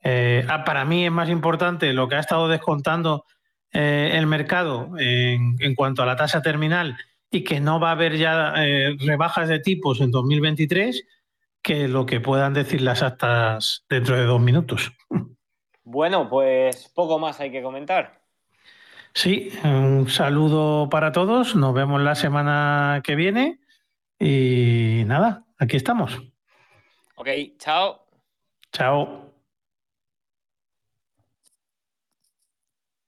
eh, 0.04 0.46
ah, 0.48 0.64
para 0.64 0.84
mí 0.84 1.04
es 1.04 1.10
más 1.10 1.28
importante 1.28 1.92
lo 1.92 2.08
que 2.08 2.14
ha 2.14 2.20
estado 2.20 2.46
descontando 2.46 3.24
eh, 3.72 4.12
el 4.14 4.28
mercado 4.28 4.92
en, 4.96 5.74
cuanto 5.74 6.04
a 6.04 6.06
la 6.06 6.14
tasa 6.14 6.40
terminal 6.40 6.96
y 7.32 7.42
que 7.42 7.58
no 7.58 7.80
va 7.80 7.88
a 7.88 7.92
haber 7.92 8.16
ya 8.16 8.54
eh, 8.58 8.96
rebajas 9.00 9.48
de 9.48 9.58
tipos 9.58 10.00
en 10.00 10.12
2023 10.12 11.04
que 11.62 11.88
lo 11.88 12.06
que 12.06 12.20
puedan 12.20 12.54
decir 12.54 12.80
las 12.80 13.02
actas 13.02 13.84
dentro 13.88 14.16
de 14.16 14.22
dos 14.22 14.40
minutos. 14.40 14.92
Bueno, 15.82 16.28
pues 16.28 16.92
poco 16.94 17.18
más 17.18 17.40
hay 17.40 17.50
que 17.50 17.60
comentar. 17.60 18.21
Sí, 19.14 19.50
un 19.64 20.08
saludo 20.08 20.88
para 20.88 21.12
todos, 21.12 21.54
nos 21.54 21.74
vemos 21.74 22.00
la 22.00 22.14
semana 22.14 23.02
que 23.04 23.14
viene 23.14 23.60
y 24.18 25.04
nada, 25.06 25.44
aquí 25.58 25.76
estamos. 25.76 26.18
Ok, 27.16 27.28
chao. 27.58 28.06
Chao. 28.72 29.21